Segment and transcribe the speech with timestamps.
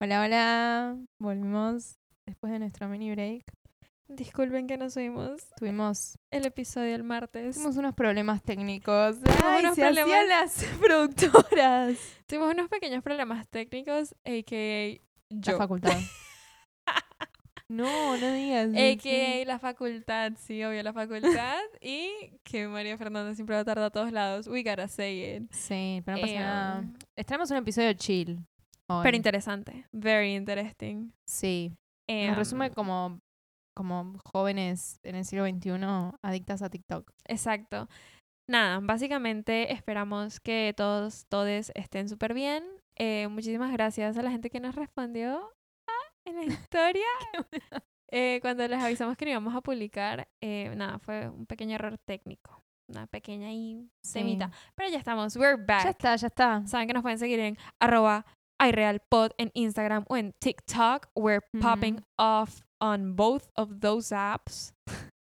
[0.00, 0.96] Hola, hola.
[1.18, 3.44] Volvimos después de nuestro mini break.
[4.08, 7.54] Disculpen que nos subimos Tuvimos, el episodio el martes.
[7.54, 9.20] tuvimos unos problemas técnicos.
[9.20, 10.26] Tuvimos Ay, unos se problemas.
[10.28, 11.98] las productoras.
[12.26, 15.00] Tuvimos unos pequeños problemas técnicos, a.k.a.
[15.28, 15.56] La yo.
[15.58, 15.96] facultad.
[17.68, 18.70] no, no digas.
[18.74, 19.44] A.k.a.
[19.46, 21.58] la facultad, sí, obvio, la facultad.
[21.80, 22.10] y
[22.42, 24.48] que María Fernanda siempre va a tardar a todos lados.
[24.48, 25.52] We gotta say it.
[25.52, 26.78] Sí, pero no pasa Eh, nada.
[26.80, 28.40] um, Les traemos un episodio chill.
[29.02, 29.86] Pero interesante.
[29.92, 31.12] Very interesting.
[31.26, 31.72] Sí.
[32.08, 33.20] Eh, Nos resume como,
[33.76, 35.70] como jóvenes en el siglo XXI
[36.22, 37.10] adictas a TikTok.
[37.26, 37.88] Exacto.
[38.48, 42.64] Nada, básicamente esperamos que todos, todes estén súper bien.
[42.96, 45.52] Eh, muchísimas gracias a la gente que nos respondió
[45.88, 47.06] ah, en la historia.
[48.12, 51.96] Eh, cuando les avisamos que no íbamos a publicar, eh, nada, fue un pequeño error
[51.98, 52.60] técnico.
[52.88, 54.48] Una pequeña ahí semita.
[54.48, 54.72] Sí.
[54.74, 55.84] Pero ya estamos, we're back.
[55.84, 56.66] Ya está, ya está.
[56.66, 58.26] Saben que nos pueden seguir en arroba
[58.60, 61.08] iRealPod en Instagram o en TikTok.
[61.14, 64.74] We're popping off on both of those apps.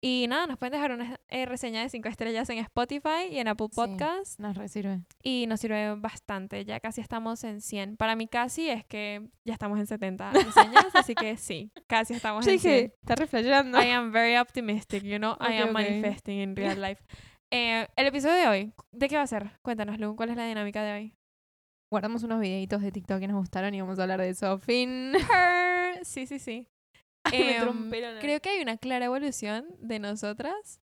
[0.06, 3.48] Y nada, nos pueden dejar una eh, reseña de 5 estrellas en Spotify y en
[3.48, 3.76] Apple Sí.
[3.78, 4.38] Podcast.
[4.38, 5.00] Nos resirve.
[5.24, 6.66] Y nos sirve bastante.
[6.66, 7.96] Ya casi estamos en 100.
[7.96, 10.88] Para mí casi es que ya estamos en 70 reseñas.
[10.94, 12.74] así que sí, casi estamos Yo en 100.
[12.74, 13.82] dije, está reflejando.
[13.82, 15.38] I am very optimistic, you know.
[15.40, 17.02] I am manifesting in real life.
[17.50, 19.52] Eh, el episodio de hoy, ¿de qué va a ser?
[19.62, 21.16] Cuéntanos, Lu, ¿cuál es la dinámica de hoy?
[21.94, 24.58] Guardamos unos videitos de TikTok que nos gustaron y vamos a hablar de eso.
[24.58, 25.14] Fin.
[26.02, 26.68] Sí, sí, sí.
[27.32, 30.82] Me Em, creo que hay una clara evolución de nosotras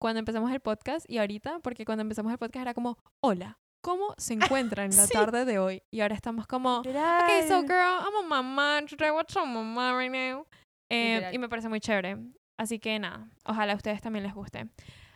[0.00, 4.14] cuando empezamos el podcast y ahorita, porque cuando empezamos el podcast era como, hola, ¿cómo
[4.16, 4.32] se
[4.72, 5.12] encuentran en la Sí.
[5.12, 5.82] tarde de hoy?
[5.92, 7.24] Y ahora estamos como, Literal.
[7.24, 8.00] okay, so girl,
[8.32, 10.46] I'm a today what's a mama right now?
[10.90, 12.16] Eh, y me parece muy chévere.
[12.58, 14.70] Así que nada, ojalá a ustedes también les guste.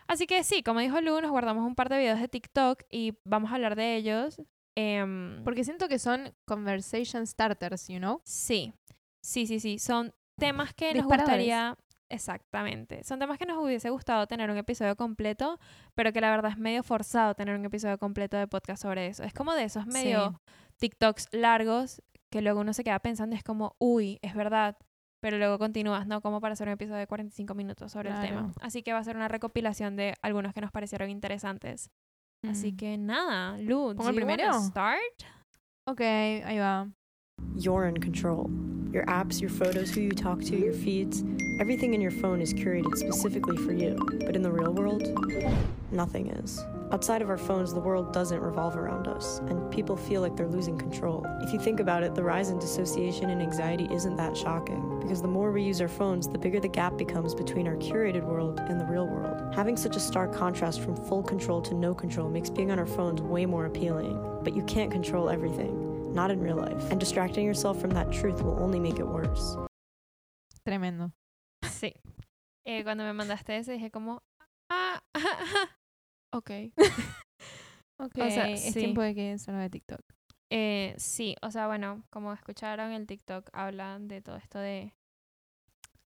[0.07, 3.15] Así que sí, como dijo Lu, nos guardamos un par de videos de TikTok y
[3.25, 4.39] vamos a hablar de ellos.
[4.77, 8.21] Em, Porque siento que son conversation starters, you know?
[8.23, 8.73] Sí,
[9.23, 9.79] sí, sí, sí.
[9.79, 11.77] Son temas que nos gustaría.
[12.09, 13.03] Exactamente.
[13.05, 15.59] Son temas que nos hubiese gustado tener un episodio completo,
[15.95, 19.23] pero que la verdad es medio forzado tener un episodio completo de podcast sobre eso.
[19.23, 20.41] Es como de esos medio
[20.77, 24.77] TikToks largos que luego uno se queda pensando, es como, uy, es verdad.
[25.21, 26.21] Pero luego continúas, ¿no?
[26.21, 28.41] Como para hacer un episodio de 45 minutos sobre el tema.
[28.41, 28.53] Claro.
[28.61, 31.91] Así que va a ser una recopilación de algunos que nos parecieron interesantes.
[32.43, 32.75] Así Mm.
[32.77, 34.51] que nada, Lu, ¿Pongo el primero?
[34.61, 34.99] start?
[35.87, 36.87] Ok, ahí va.
[37.55, 38.49] You're in control.
[38.91, 41.23] Your apps, your photos, who you talk to, your feeds,
[41.59, 43.95] everything in your phone is curated specifically for you.
[44.25, 45.03] But in the real world,
[45.91, 46.59] nothing is.
[46.91, 50.47] Outside of our phones, the world doesn't revolve around us, and people feel like they're
[50.47, 51.25] losing control.
[51.41, 55.21] If you think about it, the rise in dissociation and anxiety isn't that shocking, because
[55.21, 58.59] the more we use our phones, the bigger the gap becomes between our curated world
[58.59, 59.55] and the real world.
[59.55, 62.85] Having such a stark contrast from full control to no control makes being on our
[62.85, 64.19] phones way more appealing.
[64.43, 66.91] But you can't control everything not in real life.
[66.91, 69.55] And distracting yourself from that truth will only make it worse.
[70.67, 71.11] Tremendo.
[71.63, 71.93] Sí.
[72.65, 74.21] Eh, cuando me mandaste ese dije como,
[74.69, 75.01] ah,
[76.31, 76.51] ok.
[77.97, 78.79] Ok, O sea, es sí.
[78.79, 80.01] tiempo de que salga de TikTok.
[80.49, 84.95] Eh, sí, o sea, bueno, como escucharon el TikTok, hablan de todo esto de...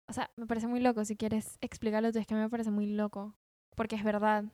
[0.07, 2.85] O sea, me parece muy loco, si quieres explicarlo tú, es que me parece muy
[2.87, 3.35] loco,
[3.75, 4.45] porque es verdad.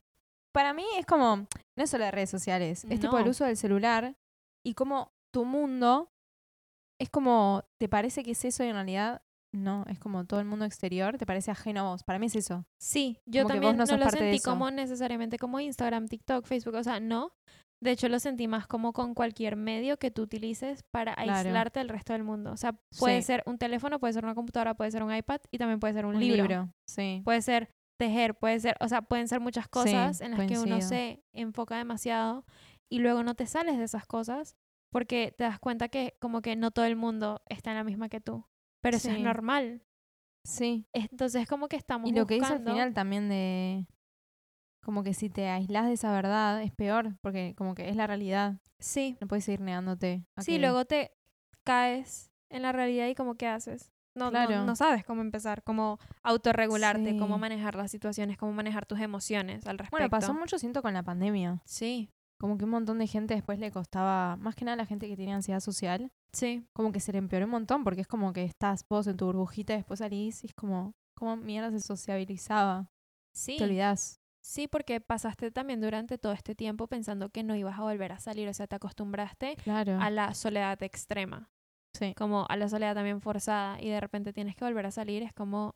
[0.52, 3.30] Para mí es como, no es solo de redes sociales, es tipo el No.
[3.32, 4.16] uso del celular
[4.64, 6.10] y como tu mundo
[7.00, 9.22] es como, ¿te parece que es eso y en realidad
[9.58, 9.84] no?
[9.88, 12.04] Es como todo el mundo exterior, ¿te parece ajeno a vos?
[12.04, 12.66] Para mí es eso.
[12.82, 16.84] Sí, yo Como también no no, lo sentí como necesariamente como Instagram, TikTok, Facebook, o
[16.84, 17.32] sea, no.
[17.80, 21.32] De hecho, lo sentí más como con cualquier medio que tú utilices para Claro.
[21.48, 22.52] aislarte del resto del mundo.
[22.52, 23.28] O sea, puede Sí.
[23.28, 26.06] ser un teléfono, puede ser una computadora, puede ser un iPad y también puede ser
[26.08, 26.44] un, Un libro.
[26.48, 26.70] libro.
[26.90, 27.22] Sí.
[27.24, 27.70] Puede ser
[28.00, 31.78] tejer, puede ser, o sea, pueden ser muchas cosas en las que uno se enfoca
[31.78, 32.46] demasiado
[32.92, 34.56] y luego no te sales de esas cosas
[34.92, 38.08] porque te das cuenta que como que no todo el mundo está en la misma
[38.10, 38.46] que tú.
[38.82, 39.84] Pero eso es normal.
[40.44, 40.86] Sí.
[40.94, 43.86] Entonces como que estamos Y lo que dice al final también de
[44.82, 48.08] como que si te aislás de esa verdad es peor, porque como que es la
[48.08, 48.56] realidad.
[48.80, 50.24] Sí, No puedes seguir negándote.
[50.36, 51.12] a sí, que- luego te
[51.66, 53.92] caes en la realidad y como qué haces.
[54.16, 54.64] No, no- Claro.
[54.66, 59.78] no, sabes cómo empezar, cómo autorregularte, cómo manejar las situaciones, cómo manejar tus emociones al
[59.78, 59.98] respecto.
[59.98, 61.62] Bueno, pasó mucho, siento, con la pandemia.
[61.66, 62.10] Sí,
[62.40, 65.16] Como que un montón de gente después le costaba, más que nada la gente que
[65.16, 66.64] tiene ansiedad social, sí.
[66.74, 69.26] como que se le empeoró un montón, porque es como que estás vos en tu
[69.26, 72.92] burbujita y después salís y es como, como mierda se sociabilizaba.
[73.34, 73.58] Sí.
[73.58, 74.20] Te olvidás.
[74.42, 78.20] Sí, porque pasaste también durante todo este tiempo pensando que no ibas a volver a
[78.20, 80.00] salir, o sea, te acostumbraste Claro.
[80.00, 81.50] a la soledad extrema,
[81.94, 82.14] Sí.
[82.16, 85.34] como a la soledad también forzada y de repente tienes que volver a salir, es
[85.34, 85.76] como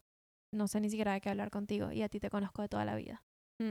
[0.53, 2.85] no sé ni siquiera de qué hablar contigo y a ti te conozco de toda
[2.85, 3.23] la vida.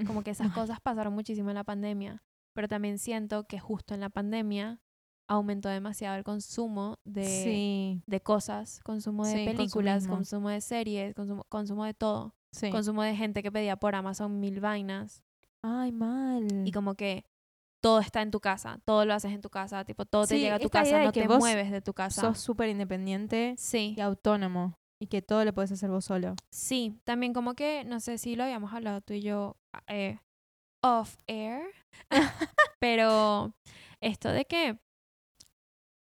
[0.07, 2.23] Como que esas cosas pasaron muchísimo en la pandemia,
[2.61, 4.81] pero también siento que justo en la pandemia
[5.27, 10.17] aumentó demasiado el consumo de, sí, de cosas, consumo de Sí, películas, consumismo.
[10.17, 12.71] consumo de series, consumo, consumo de todo, sí.
[12.71, 15.25] consumo de gente que pedía por Amazon mil vainas
[15.63, 16.47] Ay, mal.
[16.67, 17.25] y como que
[17.81, 20.57] todo está en tu casa, todo lo haces en tu casa, tipo todo te llega
[20.57, 22.21] a tu casa, no te mueves de tu casa.
[22.21, 24.75] Sos súper independiente Sí, y autónomo.
[25.01, 26.35] Y que todo lo puedes hacer vos solo.
[26.51, 29.57] sí, también como que, no sé si lo habíamos hablado tú y yo
[29.87, 30.19] eh,
[30.83, 31.63] off air,
[32.81, 33.53] pero
[34.01, 34.79] esto de que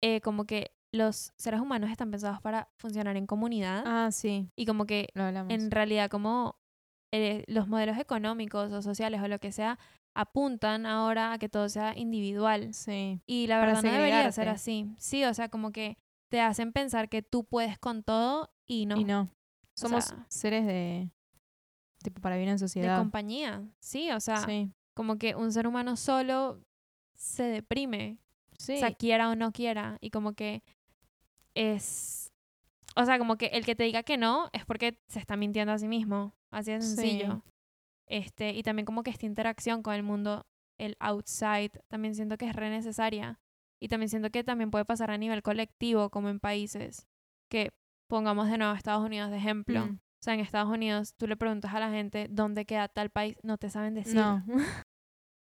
[0.02, 4.66] eh, como que los seres humanos están pensados para funcionar en comunidad Ah, sí, y
[4.66, 6.56] como que en realidad como
[7.12, 9.78] eh, los modelos económicos o sociales o lo que sea
[10.14, 12.72] apuntan ahora a que todo sea individual.
[12.72, 14.90] Sí, Y la verdad no debería ser así.
[14.98, 15.98] Sí, o sea, como que
[16.30, 18.96] te hacen pensar que tú puedes con todo y no.
[18.96, 19.28] y no.
[19.76, 21.10] Somos sea- seres de.
[22.02, 22.98] Tipo, para vivir en De sociedad.
[22.98, 23.62] compañía.
[23.78, 26.60] Sí, o sea, sí, como que un ser humano solo
[27.14, 28.18] se deprime.
[28.58, 28.74] sí.
[28.76, 29.98] O sea, quiera o no quiera.
[30.00, 30.62] Y como que
[31.54, 32.32] es...
[32.96, 35.72] O sea, como que el que te diga que no es porque se está mintiendo
[35.72, 36.34] a sí mismo.
[36.50, 36.88] Así de Sí.
[36.96, 37.42] sencillo.
[38.06, 40.46] Este, y también como que esta interacción con el mundo,
[40.78, 43.38] el outside, también siento que es re necesaria.
[43.80, 47.06] Y también siento que también puede pasar a nivel colectivo, como en países.
[47.50, 47.72] Que
[48.08, 49.86] pongamos de nuevo a Estados Unidos de ejemplo.
[49.86, 49.90] Mm.
[49.96, 53.36] O sea, en Estados Unidos tú le preguntas a la gente dónde queda tal país,
[53.42, 54.14] no te saben decir.
[54.16, 54.42] no,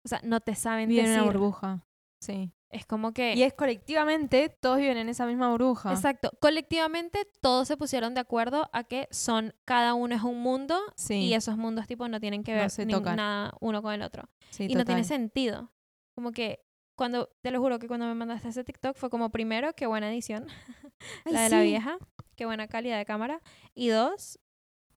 [0.07, 1.23] O sea, no te saben viven en decir.
[1.23, 1.87] una burbuja.
[2.21, 2.53] Sí.
[2.71, 3.35] Es como que...
[3.35, 5.93] Y es colectivamente, todos viven en esa misma burbuja.
[5.93, 6.31] Exacto.
[6.41, 11.15] Colectivamente todos se pusieron de acuerdo a que son, cada uno es un mundo Sí.
[11.15, 13.17] y esos mundos tipo no tienen que No ver se tocan.
[13.17, 14.29] nada uno con el otro.
[14.51, 15.71] sí, y no tiene sentido.
[16.15, 16.65] Como que
[16.97, 20.11] cuando, te lo juro que cuando me mandaste ese TikTok fue como primero, qué buena
[20.11, 20.47] edición,
[21.25, 21.99] Ay, la de la vieja,
[22.37, 23.43] qué buena calidad de cámara.
[23.75, 24.39] Y dos,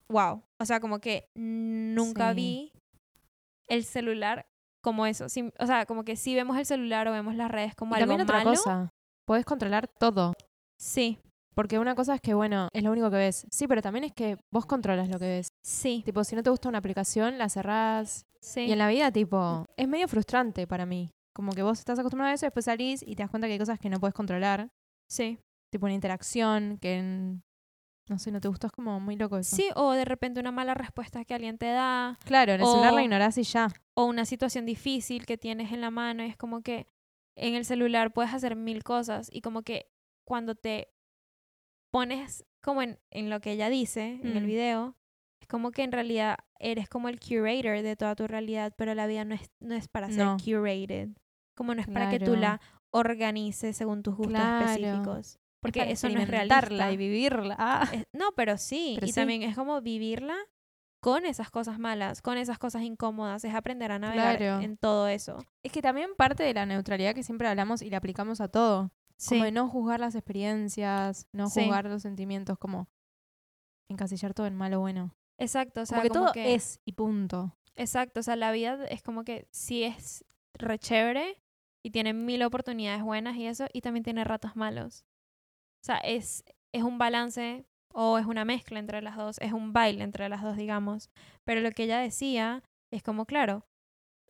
[0.09, 0.43] wow.
[0.59, 2.73] O sea, como que nunca vi
[3.67, 4.47] el celular
[4.81, 5.29] como eso.
[5.29, 7.99] Sí, o sea, como que si vemos el celular o vemos las redes como Y
[8.01, 8.49] algo también otra malo.
[8.51, 8.89] cosa.
[9.25, 10.33] Podés controlar todo.
[10.79, 11.19] Sí,
[11.55, 13.45] Porque una cosa es que, bueno, es lo único que ves.
[13.51, 15.49] Sí, pero también es que vos controlas lo que ves.
[15.61, 18.25] sí, Tipo, si no te gusta una aplicación, la cerrás.
[18.39, 18.61] sí.
[18.61, 21.11] Y en la vida, tipo, es medio frustrante para mí.
[21.35, 23.59] Como que vos estás acostumbrado a eso, después salís y te das cuenta que hay
[23.59, 24.69] cosas que no puedes controlar.
[25.09, 25.39] Sí.
[25.69, 27.43] Tipo una interacción que, en-
[28.09, 28.67] no sé, no te gustó.
[28.67, 29.55] Es como muy loco eso.
[29.55, 32.93] Sí, o de repente una mala respuesta que alguien te da, Claro, en el celular
[32.93, 33.69] la O- ignorás y ya.
[33.95, 36.23] o una situación difícil que tienes en la mano.
[36.23, 36.87] Es como que
[37.37, 39.89] en el celular puedes hacer mil cosas y como que
[40.25, 40.89] cuando te
[41.91, 44.47] pones como en, en lo que ella dice en el Mm.
[44.47, 44.95] video,
[45.41, 49.07] es como que en realidad eres como el curator de toda tu realidad, pero la
[49.07, 50.37] vida no es, no es para ser No.
[50.43, 51.09] curated.
[51.55, 54.65] Como no es para que tú la organices según tus gustos Claro.
[54.65, 55.39] específicos.
[55.61, 56.91] Porque para eso no es realista.
[56.91, 57.55] y vivirla.
[57.59, 57.87] Ah.
[57.91, 58.93] Es- no, pero sí.
[58.95, 59.15] Pero y sí.
[59.15, 60.35] también es como vivirla
[61.01, 63.43] con esas cosas malas, con esas cosas incómodas.
[63.45, 64.61] Es aprender a navegar Claro.
[64.61, 65.37] en todo eso.
[65.63, 68.91] Es que también parte de la neutralidad que siempre hablamos y la aplicamos a todo.
[69.17, 69.35] Sí.
[69.35, 71.63] Como de no juzgar las experiencias, no Sí.
[71.65, 72.87] juzgar los sentimientos, como
[73.89, 75.15] encasillar todo en malo o bueno.
[75.37, 75.81] Exacto.
[75.81, 77.55] O sea, como que como todo que- es y punto.
[77.75, 78.19] Exacto.
[78.19, 81.41] O sea, la vida es como que sí es re chévere
[81.83, 85.05] y tiene mil oportunidades buenas y eso, y también tiene ratos malos.
[85.81, 86.43] O sea, es,
[86.73, 90.41] es un balance o es una mezcla entre las dos, es un baile entre las
[90.43, 91.09] dos, digamos.
[91.45, 93.65] Pero lo que ella decía es como, claro,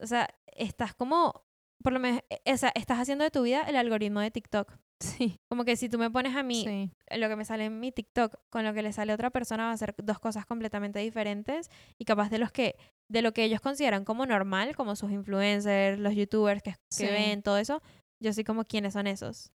[0.02, 1.44] o sea, estás como,
[1.84, 4.72] por lo menos, eh, o sea, estás haciendo de tu vida el algoritmo de TikTok.
[5.02, 5.40] Sí.
[5.50, 6.92] Como que si tú me pones a mí sí.
[7.18, 9.68] lo que me sale en mi TikTok con lo que le sale a otra persona
[9.68, 12.76] va a ser dos cosas completamente diferentes y capaz de los que
[13.10, 17.06] de lo que ellos consideran como normal, como sus influencers, los youtubers que, que Sí.
[17.06, 17.82] ven todo eso,
[18.22, 19.54] yo soy como quiénes son esos.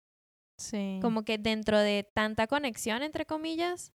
[0.61, 0.99] Sí.
[1.03, 3.93] Como que dentro de tanta conexión entre comillas,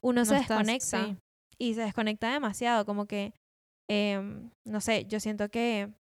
[0.00, 1.16] uno se estás- desconecta sí.
[1.58, 3.32] y se desconecta demasiado, como que
[3.90, 5.92] em, no sé, yo siento que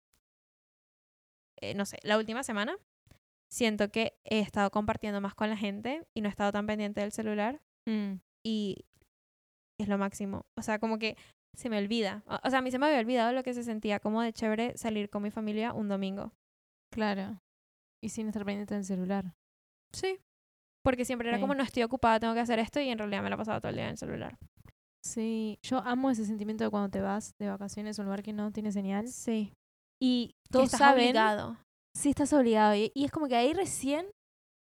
[1.61, 2.77] eh, no sé, la última semana
[3.51, 7.01] siento que he estado compartiendo más con la gente y no he estado tan pendiente
[7.01, 8.15] del celular Mm.
[8.45, 8.85] y
[9.81, 10.47] es lo máximo.
[10.57, 11.17] O sea, como que
[11.57, 12.23] se me olvida.
[12.27, 14.33] O o sea, a mí se me había olvidado lo que se sentía como de
[14.33, 16.33] chévere salir con mi familia un domingo.
[16.93, 17.41] Claro.
[18.01, 19.35] Y sin estar pendiente del celular.
[19.93, 20.19] Sí.
[20.85, 21.41] Porque siempre era Sí.
[21.43, 23.71] como no estoy ocupada, tengo que hacer esto y en realidad me la pasaba todo
[23.71, 24.37] el día en el celular.
[25.05, 25.59] Sí.
[25.63, 28.51] Yo amo ese sentimiento de cuando te vas de vacaciones a un lugar que no
[28.53, 29.09] tiene señal.
[29.09, 29.53] Sí.
[30.01, 31.05] Y todos estás saben.
[31.05, 31.57] obligado.
[31.97, 32.75] Sí, estás obligado.
[32.75, 34.07] Y, y es como que ahí recién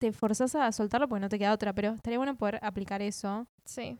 [0.00, 1.72] te forzás a soltarlo porque no te queda otra.
[1.74, 3.98] Pero estaría bueno poder aplicar eso Sí.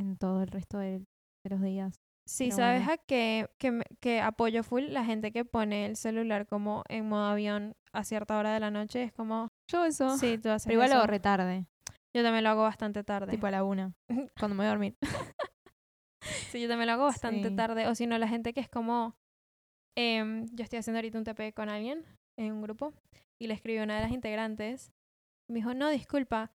[0.00, 0.98] en todo el resto de,
[1.44, 1.94] de los días.
[2.26, 2.92] Sí, Pero ¿sabes bueno.
[2.92, 4.84] a qué que, que apoyo full?
[4.90, 8.70] La gente que pone el celular como en modo avión a cierta hora de la
[8.70, 9.02] noche.
[9.02, 10.16] Es como, Yo eso.
[10.16, 11.66] sí, tú haces pero igual lo hago retarde.
[12.16, 13.30] Yo también lo hago bastante tarde.
[13.32, 13.92] Tipo a la una.
[14.38, 14.96] cuando me voy a dormir.
[16.50, 17.56] Sí, yo también lo hago bastante Sí.
[17.56, 17.86] tarde.
[17.86, 19.14] O si no, la gente que es como.
[19.96, 22.04] em, yo estoy haciendo ahorita un TP con alguien
[22.38, 22.92] en un grupo.
[23.40, 24.90] y le escribí a una de las integrantes.
[25.48, 26.50] Me dijo, no, disculpa,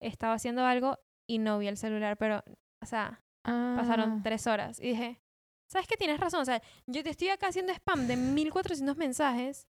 [0.00, 0.98] estaba haciendo algo
[1.28, 2.44] y no vi el celular, pero,
[2.82, 4.78] o sea, pasaron Ah, tres horas.
[4.78, 5.20] Y dije,
[5.68, 5.96] ¿sabes qué?
[5.96, 6.40] Tienes razón.
[6.40, 9.66] O sea, yo te estoy acá haciendo spam de 1400 mensajes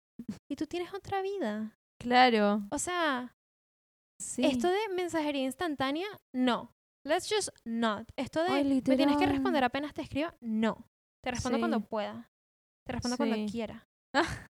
[0.50, 1.77] y tú tienes otra vida.
[2.03, 2.62] Claro.
[2.69, 3.33] O sea,
[4.19, 4.45] Sí.
[4.45, 6.74] esto de mensajería instantánea, no.
[7.05, 8.07] Let's just not.
[8.15, 10.89] Esto de Ay, me tienes que responder apenas te escriba, no.
[11.24, 12.29] Te respondo cuando pueda.
[12.86, 13.88] Te respondo cuando quiera.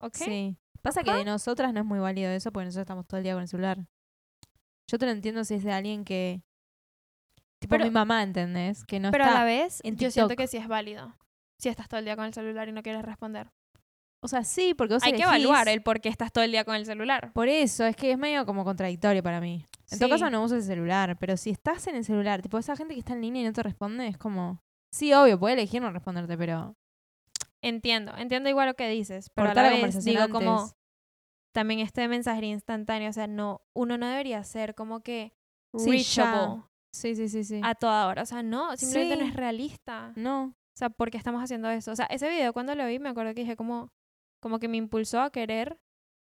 [0.00, 0.14] ¿Ok?
[0.16, 0.56] Sí.
[0.82, 3.34] Pasa que de nosotras no es muy válido eso porque nosotros estamos todo el día
[3.34, 3.86] con el celular.
[4.88, 6.42] Yo te lo entiendo si es de alguien que.
[7.58, 8.84] Tipo Pero- mi mamá, ¿entendés?
[8.84, 11.14] Que no Pero a la vez, yo siento que sí es válido.
[11.58, 13.50] Si estás todo el día con el celular y no quieres responder.
[14.22, 16.64] O sea, sí, porque vos Hay que evaluar el por qué estás todo el día
[16.64, 17.32] con el celular.
[17.32, 19.64] Por eso, es que es medio como contradictorio para mí.
[19.90, 20.12] En todo Sí.
[20.12, 23.00] caso no uso el celular, pero si estás en el celular, tipo esa gente que
[23.00, 24.60] está en línea y no te responde, es como...
[24.92, 26.74] Sí, obvio, puede elegir no responderte, pero...
[27.62, 30.70] Entiendo, entiendo igual lo que dices, pero cortar a la vez digo como
[31.52, 35.32] también este mensajería instantánea, o sea, no, uno no debería ser como que
[35.76, 36.62] Sí, reachable
[36.92, 37.60] Sí, sí, sí, sí.
[37.62, 40.12] a toda hora, o sea, no, simplemente no es realista.
[40.16, 40.44] No.
[40.44, 41.92] O sea, ¿por qué estamos haciendo eso?
[41.92, 43.90] O sea, ese video cuando lo vi me acuerdo que dije como
[44.40, 45.78] como que me impulsó a querer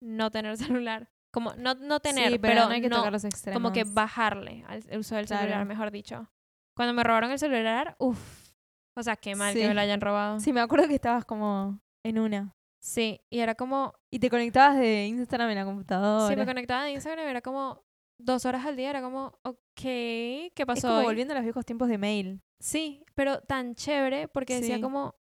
[0.01, 1.09] no tener celular.
[1.31, 3.61] Como no no tener, sí, pero, no hay que no- tocar los extremos.
[3.61, 6.27] como que bajarle al uso del celular, mejor dicho.
[6.75, 8.49] Cuando me robaron el celular, uff.
[8.97, 9.67] O sea, qué mal que Sí.
[9.67, 10.39] me lo hayan robado.
[10.39, 12.55] Sí, me acuerdo que estabas como en una.
[12.81, 16.27] Sí, y era como, Y te conectabas de Instagram en la computadora.
[16.27, 17.83] si me conectaba de Instagram, era como
[18.17, 21.05] dos horas al día, era como, ok, ¿qué es pasó como hoy?
[21.05, 22.41] volviendo a los viejos tiempos de mail.
[22.59, 24.81] Sí, pero tan chévere porque decía Sí.
[24.81, 25.15] como,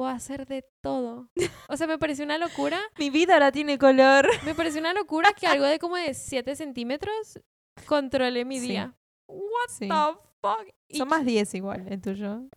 [0.00, 1.28] puedo hacer de todo.
[1.68, 4.26] O sea, me pareció una locura, Mi vida ahora tiene color.
[4.46, 7.38] me pareció una locura que algo de como de 7 centímetros
[7.86, 8.68] controle mi Sí.
[8.68, 8.96] día.
[9.28, 9.88] What Sí.
[9.88, 9.94] the
[10.40, 10.66] fuck?
[10.88, 12.48] Y Son más 10 igual, el tuyo.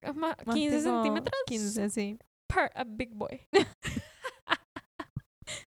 [0.00, 2.18] es más, Más 15 tipo centímetros 15, sí.
[2.48, 3.46] per a big boy.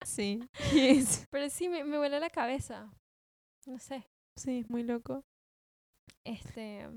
[0.06, 0.42] Sí.
[0.74, 1.26] Yes.
[1.32, 2.92] Pero sí, me, me vuela la cabeza.
[3.66, 4.06] No sé.
[4.38, 5.24] Sí, es muy loco.
[6.26, 6.88] Este.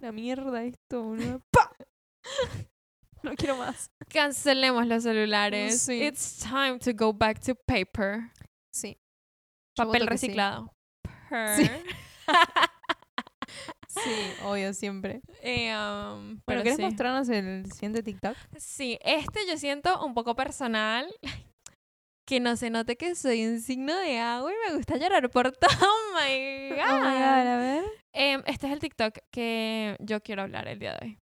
[0.00, 1.40] La mierda esto, boludo.
[3.24, 3.90] No quiero más.
[4.08, 5.80] Cancelemos los celulares.
[5.80, 6.02] Sí.
[6.02, 8.30] It's time to go back to paper.
[8.70, 8.98] Sí.
[9.76, 10.70] Papel reciclado.
[11.56, 11.70] Sí.
[13.94, 14.10] Sí,
[14.42, 15.20] obvio, siempre.
[15.40, 16.82] Eh, um, pero ¿querés sí.
[16.82, 18.36] mostrarnos el siguiente TikTok?
[18.56, 21.06] Sí, este yo siento un poco personal.
[22.26, 25.52] Que no se note que soy un signo de agua y me gusta llorar por
[25.52, 25.70] todo.
[25.82, 26.90] Oh my god.
[26.90, 27.84] Oh my god, a ver.
[28.14, 31.18] Em, este es el TikTok que yo quiero hablar el día de hoy.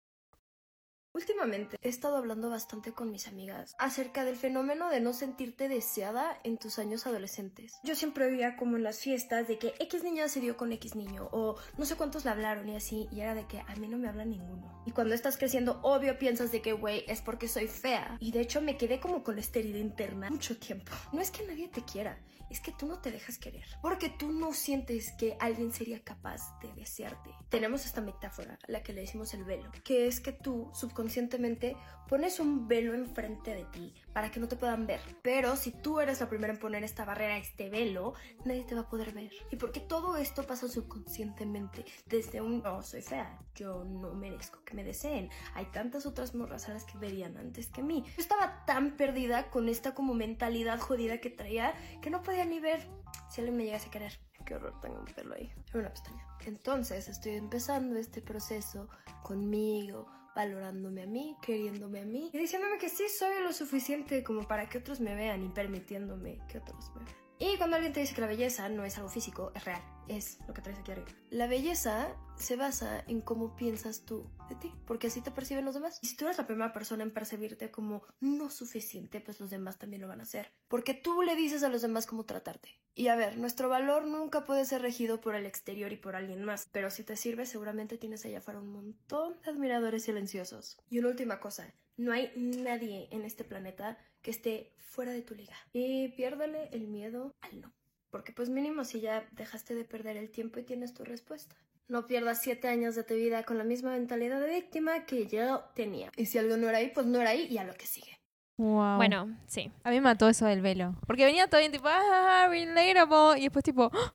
[1.14, 6.40] Últimamente he estado hablando bastante con mis amigas acerca del fenómeno de no sentirte deseada
[6.46, 7.74] en tus años adolescentes.
[7.84, 10.96] Yo siempre veía como en las fiestas de que X niña se dio con X
[10.96, 13.90] niño o no sé cuántos le hablaron y así y era de que a mí
[13.90, 14.84] no me habla ninguno.
[14.86, 18.40] Y cuando estás creciendo obvio piensas de que güey es porque soy fea y de
[18.40, 20.94] hecho me quedé como con esta herida interna mucho tiempo.
[21.12, 22.18] No es que nadie te quiera,
[22.52, 23.66] es que tú no te dejas querer.
[23.82, 27.32] Porque tú no sientes que alguien sería capaz de desearte.
[27.50, 31.76] Tenemos esta metáfora, la que le decimos el velo, que es que tú subconscientemente
[32.08, 35.00] pones un velo enfrente de ti para que no te puedan ver.
[35.22, 38.82] Pero si tú eres la primera en poner esta barrera, este velo, nadie te va
[38.82, 39.32] a poder ver.
[39.50, 44.74] Y porque todo esto pasa subconscientemente, desde un no soy fea, yo no merezco que
[44.74, 45.30] me deseen.
[45.56, 48.04] Hay tantas otras morras a las que verían antes que mí.
[48.06, 52.60] Yo estaba tan perdida con esta como mentalidad jodida que traía que no podía ni
[52.60, 52.88] ver
[53.30, 54.20] si alguien me llegase a querer.
[54.46, 55.52] Qué horror, tengo un pelo ahí.
[55.74, 56.26] En una pestaña.
[56.46, 58.88] Entonces estoy empezando este proceso
[59.24, 64.48] conmigo, valorándome a mí, queriéndome a mí y diciéndome que sí soy lo suficiente como
[64.48, 67.22] para que otros me vean y permitiéndome que otros me vean.
[67.44, 70.38] Y cuando alguien te dice que la belleza no es algo físico, es real, es
[70.48, 71.08] lo que traes aquí arriba.
[71.32, 75.74] La belleza se basa en cómo piensas tú de ti, porque así te perciben los
[75.74, 75.98] demás.
[76.04, 79.80] Y si tú eres la primera persona en percibirte como no suficiente, pues los demás
[79.80, 82.80] también lo van a hacer, porque tú le dices a los demás cómo tratarte.
[82.94, 86.44] Y a ver, nuestro valor nunca puede ser regido por el exterior y por alguien
[86.44, 90.78] más, pero si te sirve seguramente tienes allá afuera un montón de admiradores silenciosos.
[90.92, 95.36] Y una última cosa, no hay nadie en este planeta que esté fuera de tu
[95.36, 95.56] liga.
[95.74, 97.72] Y piérdale el miedo al no.
[98.12, 101.56] Porque pues mínimo si ya dejaste de perder el tiempo y tienes tu respuesta.
[101.88, 105.64] No pierdas siete años de tu vida con la misma mentalidad de víctima que yo
[105.76, 106.12] tenía.
[106.16, 108.18] Y si algo no era ahí, pues no era ahí y a lo que sigue.
[108.58, 108.98] Wow.
[108.98, 109.72] Bueno, sí.
[109.84, 110.96] A mí me mató eso del velo.
[111.08, 113.40] Porque venía todo bien tipo, ah, relatable.
[113.40, 114.14] Y después tipo, "Ah,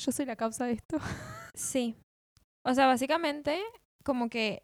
[0.00, 0.98] yo soy la causa de esto.
[1.54, 1.94] Sí.
[2.66, 3.62] O sea, básicamente,
[4.04, 4.62] como que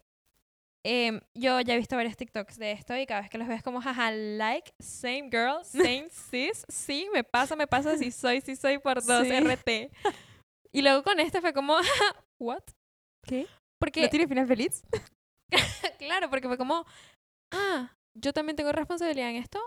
[0.83, 3.57] em, yo ya he visto varios TikToks de esto y cada vez que los veo
[3.57, 8.41] es como, jaja, like, same girl, same sis, sí, me pasa, me pasa, sí soy,
[8.41, 9.31] sí soy por dos, Sí.
[9.39, 9.91] RT.
[10.73, 11.75] Y luego con este fue como,
[12.39, 12.63] what?
[13.27, 13.47] ¿Qué?
[13.79, 14.83] Porque, ¿No tiene final feliz?
[15.99, 16.85] claro, porque fue como,
[17.53, 19.59] ah, yo también tengo responsabilidad en esto.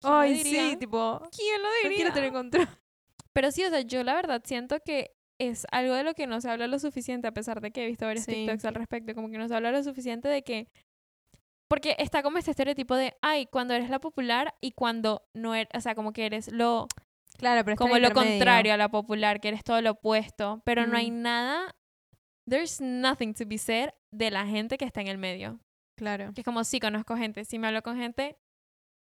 [0.00, 1.96] ¿Quién lo Ay, sí, tipo, ¿Quién lo no diría?
[1.96, 2.68] quiero tener control.
[3.32, 6.40] Pero sí, o sea, yo la verdad siento que es algo de lo que no
[6.40, 8.32] se habla lo suficiente, a pesar de que he visto varios Sí.
[8.32, 10.68] TikToks al respecto, como que no se habla lo suficiente de que...
[11.68, 15.68] Porque está como este estereotipo de, ay, cuando eres la popular y cuando no eres,
[15.74, 16.86] o sea, como que eres lo,
[17.38, 20.96] Claro, pero como lo contrario a la popular, que eres todo lo opuesto, pero no
[20.96, 21.74] hay nada,
[22.48, 25.60] there's nothing to be said de la gente que está en el medio.
[25.96, 26.32] Claro.
[26.34, 28.38] Que es como, sí, conozco gente, si me hablo con gente,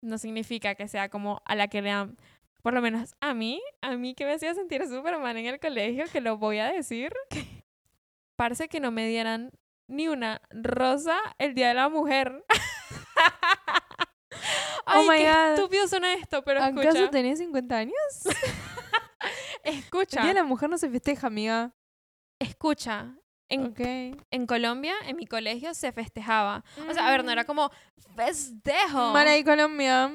[0.02, 2.18] no significa que sea como a la que le dan,
[2.64, 5.60] por lo menos a mí, a mí que me hacía sentir súper mal en el
[5.60, 7.14] colegio, que lo voy a decir,
[8.36, 9.52] parece que no me dieran
[9.88, 12.44] ni una rosa el Día de la Mujer.
[14.86, 15.54] Ay, Oh my qué God.
[15.54, 17.94] estúpido suena esto, pero ¿Acaso escucha, tenés 50 años?
[19.64, 21.74] escucha, El Día de la Mujer no se festeja, amiga.
[22.40, 23.16] escucha.
[23.50, 23.80] En, Ok.
[24.32, 26.64] en Colombia, en mi colegio, se festejaba.
[26.90, 27.70] O sea, a ver, no era como
[28.16, 29.12] festejo.
[29.12, 30.12] Mal ahí, Colombia.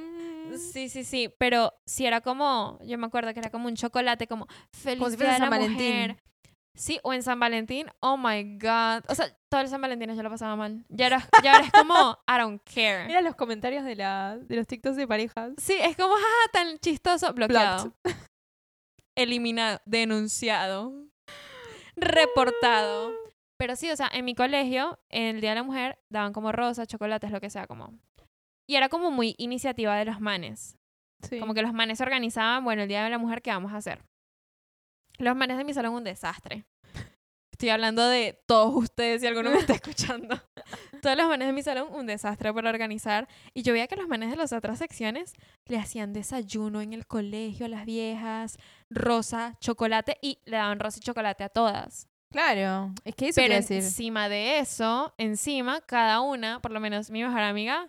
[0.57, 4.26] Sí, sí, sí, pero sí era como, yo me acuerdo que era como un chocolate,
[4.26, 5.87] como feliz Como si fuera de la San Valentín.
[5.87, 6.17] mujer.
[6.75, 9.05] Sí, o en San Valentín, oh my god.
[9.09, 10.85] O sea, todo el San Valentín yo lo pasaba mal.
[10.88, 13.07] Ya era, ya ahora es como, I don't care.
[13.09, 15.55] Mira los comentarios de, la, de los TikToks de parejas.
[15.59, 17.33] Sí, es como, jaja, tan chistoso.
[17.33, 17.93] Bloqueado.
[19.17, 19.81] Eliminado.
[19.87, 20.93] Denunciado.
[21.97, 23.12] Reportado.
[23.57, 26.52] Pero sí, o sea, en mi colegio, en el Día de la Mujer, daban como
[26.52, 27.93] rosas, chocolates, lo que sea, como.
[28.69, 30.77] Y era como muy iniciativa de los manes.
[31.23, 31.41] Sí.
[31.41, 34.05] Como que los manes organizaban, bueno, el Día de la Mujer, ¿qué vamos a hacer?
[35.19, 36.65] Los manes de mi salón un desastre.
[37.51, 40.41] Estoy hablando de todos ustedes, si alguno me está escuchando.
[41.03, 43.27] Todos los manes de mi salón, un desastre para organizar.
[43.53, 45.33] Y yo veía que los manes de las otras secciones
[45.67, 48.59] le hacían desayuno en el colegio a las viejas,
[48.91, 52.07] rosa, chocolate, y le daban rosa y chocolate a todas.
[52.31, 52.93] Claro.
[53.05, 53.79] Es que eso Pero decir.
[53.79, 57.89] encima de eso, encima, cada una, por lo menos mi mejor amiga,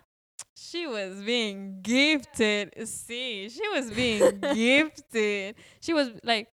[0.60, 2.74] she was being gifted.
[2.82, 5.54] Sí, she was being gifted.
[5.80, 6.48] She was like,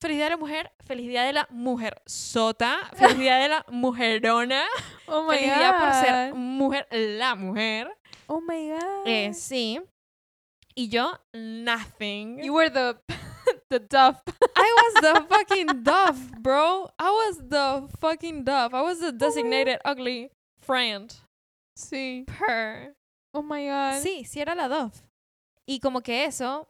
[0.00, 3.64] feliz día de la mujer, feliz día de la mujer sota, feliz día de la
[3.70, 4.64] mujerona,
[5.08, 7.88] Oh my feliz día por ser mujer, la mujer.
[8.28, 9.06] Oh my God.
[9.06, 9.80] Eh, sí.
[10.76, 12.42] Y yo, nothing.
[12.42, 12.96] You were the,
[13.70, 14.22] the duff.
[14.56, 16.88] I was the fucking duff, bro.
[16.98, 18.72] I was the fucking duff.
[18.72, 21.12] I was the designated ugly friend.
[21.76, 22.24] Sí.
[22.26, 22.94] Per.
[23.34, 24.02] Oh my God.
[24.02, 25.02] Sí, sí era la duff.
[25.66, 26.68] Y como que eso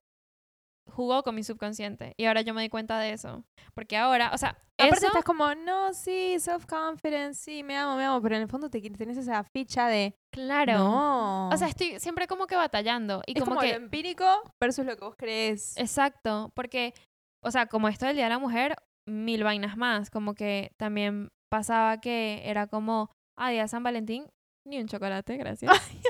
[0.91, 2.15] jugó con mi subconsciente.
[2.17, 3.45] Y ahora yo me di cuenta de eso.
[3.75, 5.07] Porque ahora, o sea, Aparte eso...
[5.09, 8.81] estás como, no, sí, self-confidence, sí, me amo, me amo, pero en el fondo te
[8.81, 10.79] tenés esa ficha de, Claro.
[10.79, 11.49] no.
[11.51, 13.23] O sea, estoy siempre como que batallando.
[13.27, 13.71] Y es como, como, que...
[13.71, 14.25] lo empírico
[14.61, 15.77] versus lo que vos crees.
[15.77, 16.51] Exacto.
[16.55, 16.95] Porque,
[17.43, 20.11] o sea, como esto del Día de la Mujer, mil vainas más.
[20.11, 24.27] Como que también pasaba que era como, ah, Día de San Valentín,
[24.67, 25.71] ni un chocolate, gracias.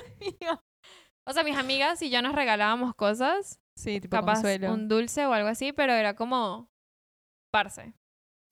[1.25, 4.73] O sea, mis amigas y yo nos regalábamos cosas, Sí, tipo capaz consuelo.
[4.73, 6.69] un dulce o algo así, pero era como,
[7.53, 7.95] parce,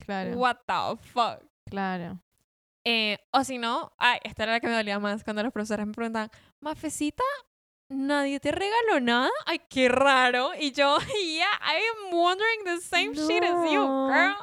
[0.05, 1.43] Claro, what the fuck.
[1.69, 2.19] claro.
[2.85, 5.85] Eh, o si no, ay, esta era la que me dolía más cuando los profesores
[5.85, 6.31] me preguntaban,
[6.63, 7.23] Mafecita,
[7.91, 9.29] ¿nadie te regaló nada?
[9.45, 10.51] Ay, qué raro.
[10.57, 11.75] Y yo, yeah, I
[12.07, 14.35] am wondering the same shit as you, girl.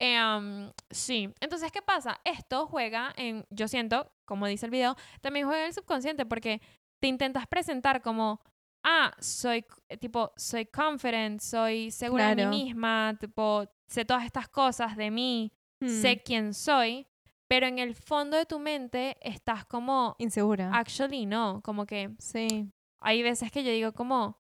[0.00, 2.20] Em, sí, entonces, ¿qué pasa?
[2.24, 6.60] Esto juega en, yo siento, como dice el video, también juega el subconsciente porque
[7.00, 8.40] te intentas presentar como,
[8.84, 12.50] ah, soy, eh, tipo, soy confident, soy segura de Claro.
[12.50, 15.88] mí misma, tipo, sé todas estas cosas de mí, Hmm.
[15.88, 17.06] sé quién soy,
[17.48, 20.70] pero en el fondo de tu mente estás como, Insegura.
[20.72, 22.70] actually no, como que sí.
[23.00, 24.38] hay veces que yo digo como,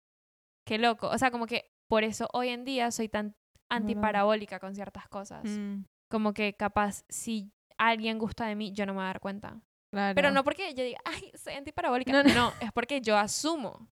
[0.66, 3.35] qué loco, o sea, como que por eso hoy en día soy tan
[3.71, 8.93] antiparabólica con ciertas cosas, Mm, como que capaz si alguien gusta de mí, yo no
[8.93, 9.61] me voy a dar cuenta.
[9.90, 10.14] Claro.
[10.14, 12.53] Pero no porque yo diga, ay, soy antiparabólica, No, no, no.
[12.61, 13.88] es porque yo asumo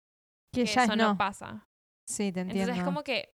[0.53, 1.09] que que ya eso no.
[1.09, 1.67] no pasa.
[2.07, 2.61] Sí, te entiendo.
[2.63, 3.33] Entonces es como que,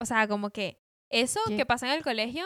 [0.00, 1.56] o sea, como que eso ¿Qué?
[1.56, 2.44] que pasa en el colegio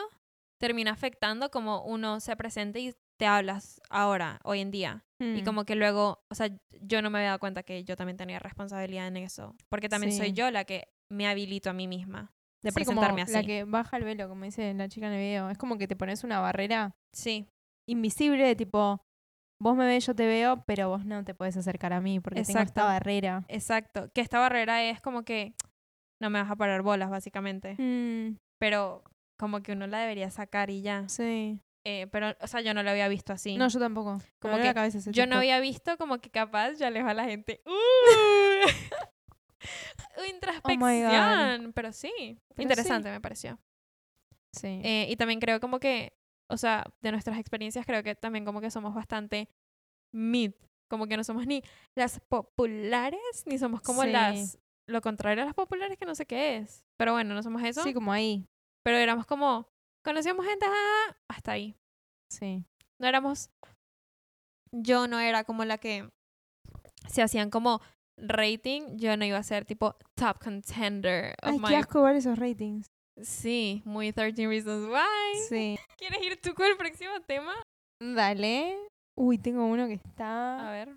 [0.59, 5.05] termina afectando como uno se presenta y te hablas ahora, hoy en día.
[5.19, 6.49] Y Mm, como que luego, o sea,
[6.81, 9.55] yo no me había dado cuenta que yo también tenía responsabilidad en eso.
[9.69, 10.33] Porque también soy Sí.
[10.33, 13.31] yo la que me habilito a mí misma de sí, como presentarme así.
[13.31, 15.49] La que baja el velo, como dice la chica en el video.
[15.49, 17.47] Es como que te pones una barrera Sí,
[17.87, 19.01] invisible de tipo,
[19.61, 22.41] vos me ves, yo te veo, pero vos no te puedes acercar a mí porque
[22.43, 22.83] tengo esta Exacto.
[22.83, 23.45] barrera.
[23.47, 24.09] exacto.
[24.13, 25.53] Que esta barrera es como que
[26.21, 27.75] no me vas a parar bolas, básicamente.
[27.77, 29.03] Mm, Pero
[29.37, 31.07] como que uno la debería sacar y ya.
[31.09, 31.59] sí.
[31.87, 33.57] Eh, pero, o sea, yo no lo había visto así.
[33.57, 34.19] No, yo tampoco.
[34.39, 37.61] Como que la Yo no había visto como que capaz yo alejo a la gente.
[37.63, 38.67] ¡Uh!
[40.33, 41.71] Introspección.
[41.73, 42.11] pero sí,
[42.55, 43.59] Pero interesante me pareció.
[44.51, 44.81] Sí.
[44.83, 46.13] Eh, y también creo como que,
[46.49, 49.49] o sea, de nuestras experiencias creo que también como que somos bastante
[50.13, 50.53] mid
[50.87, 51.63] Como que no somos ni
[51.95, 54.11] las populares, ni somos como Sí.
[54.11, 54.59] las...
[54.87, 56.85] Lo contrario a las populares que no sé qué es.
[56.97, 57.81] Pero bueno, no somos eso.
[57.81, 58.45] Sí, como ahí.
[58.83, 59.67] Pero éramos como...
[60.03, 60.67] Conocíamos gente
[61.27, 61.75] hasta ahí.
[62.29, 62.63] Sí.
[62.99, 63.49] No éramos...
[64.71, 66.07] Yo no era como la que...
[67.07, 67.81] Se hacían como
[68.15, 68.97] rating.
[68.97, 71.67] Yo no iba a ser tipo top contender of Ay, my...
[71.67, 72.91] qué asco ver esos ratings.
[73.21, 75.39] Sí, muy 13 Reasons Why.
[75.49, 75.79] Sí.
[75.97, 77.53] ¿Quieres ir tú con el próximo tema?
[78.01, 78.77] Dale.
[79.17, 80.69] Uy, tengo uno que A está...
[80.71, 80.95] ver.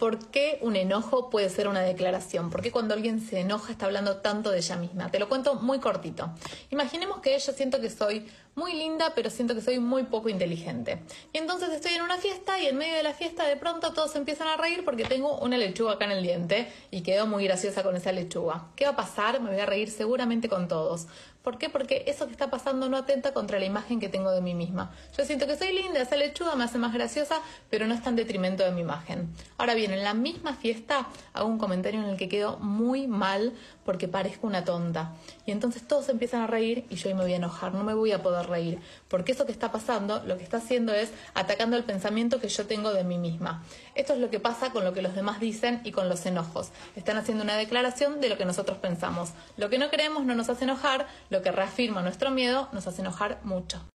[0.00, 2.48] ¿Por qué un enojo puede ser una declaración?
[2.48, 5.10] ¿Por qué cuando alguien se enoja está hablando tanto de ella misma?
[5.10, 6.30] Te lo cuento muy cortito.
[6.70, 11.02] Imaginemos que yo siento que soy muy linda, pero siento que soy muy poco inteligente.
[11.34, 14.16] Y entonces estoy en una fiesta y en medio de la fiesta de pronto todos
[14.16, 17.82] empiezan a reír porque tengo una lechuga acá en el diente y quedo muy graciosa
[17.82, 18.68] con esa lechuga.
[18.76, 19.38] ¿Qué va a pasar?
[19.42, 21.08] Me voy a reír seguramente con todos.
[21.42, 21.70] ¿Por qué?
[21.70, 24.92] Porque eso que está pasando no atenta contra la imagen que tengo de mí misma.
[25.16, 28.16] Yo siento que soy linda, esa lechuga me hace más graciosa, pero no está en
[28.16, 29.32] detrimento de mi imagen.
[29.56, 33.54] Ahora bien, en la misma fiesta hago un comentario en el que quedo muy mal
[33.84, 35.12] porque parezco una tonta.
[35.46, 37.94] Y entonces todos empiezan a reír y yo ahí me voy a enojar, no me
[37.94, 38.78] voy a poder reír.
[39.08, 42.66] Porque eso que está pasando, lo que está haciendo es atacando el pensamiento que yo
[42.66, 43.64] tengo de mí misma.
[43.94, 46.70] Esto es lo que pasa con lo que los demás dicen y con los enojos.
[46.94, 49.30] Están haciendo una declaración de lo que nosotros pensamos.
[49.56, 53.00] Lo que no queremos no nos hace enojar, lo que reafirma nuestro miedo nos hace
[53.02, 53.88] enojar mucho.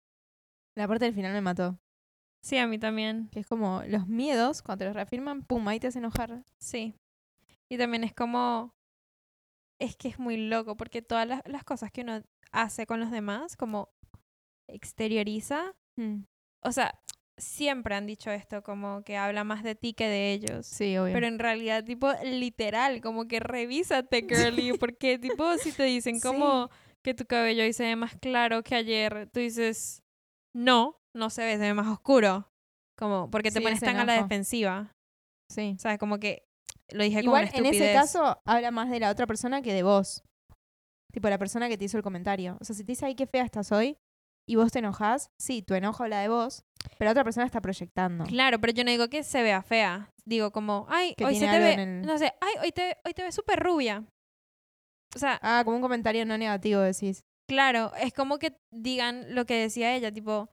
[0.77, 1.77] La parte del final me mató.
[2.43, 3.29] Sí, a mí también.
[3.31, 6.43] Que es como los miedos, cuando te los reafirman, pum, ahí te hace enojar.
[6.59, 6.95] Sí.
[7.69, 8.73] Y también es como...
[9.79, 12.21] Es que es muy loco porque todas las, las cosas que uno
[12.51, 13.89] hace con los demás, como
[14.67, 16.23] exterioriza, Mm.
[16.61, 16.99] o sea,
[17.37, 20.65] siempre han dicho esto, como que habla más de ti que de ellos.
[20.65, 21.13] Sí, obvio.
[21.13, 26.69] Pero en realidad, tipo, literal, como que revísate, girly, porque, tipo, si te dicen como
[27.05, 30.01] que tu cabello hoy se ve más claro que ayer, tú dices,
[30.53, 32.49] no, no se ve, se ve más oscuro.
[32.97, 34.91] Como, porque te Sí, pones tan a la defensiva.
[35.51, 35.75] sí.
[35.77, 36.43] O sea, como que
[36.91, 39.73] lo dije como Igual una en ese caso habla más de la otra persona que
[39.73, 40.23] de vos.
[41.13, 42.57] Tipo la persona que te hizo el comentario.
[42.59, 43.97] O sea, si te dice, ay, qué fea estás hoy,
[44.47, 46.63] y vos te enojas, sí, tu enojo habla de vos,
[46.97, 48.25] pero la otra persona está proyectando.
[48.25, 50.11] Claro, pero yo no digo que se vea fea.
[50.25, 53.13] Digo como, ay, Que hoy se te ve, el- no sé, ay, hoy te, hoy
[53.13, 54.03] te ves súper rubia.
[55.15, 57.23] O sea, Ah, como un comentario no negativo decís.
[57.47, 60.49] claro, es como que digan lo que decía ella, tipo,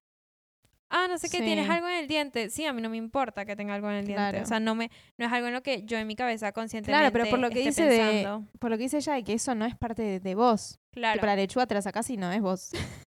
[0.90, 2.51] ah, no sé qué, tienes algo en el diente.
[2.51, 4.20] Sí, a mí no me importa que tenga algo en el diente.
[4.22, 4.42] Claro.
[4.42, 7.01] O sea, no me, no es algo en lo que yo en mi cabeza conscientemente
[7.01, 8.46] Claro, pero por lo que dice de- pensando.
[8.59, 10.79] Por lo que dice ella de que eso no es parte de, de vos.
[10.92, 12.70] Claro, Tipo, la lechuga te la sacás y no es vos.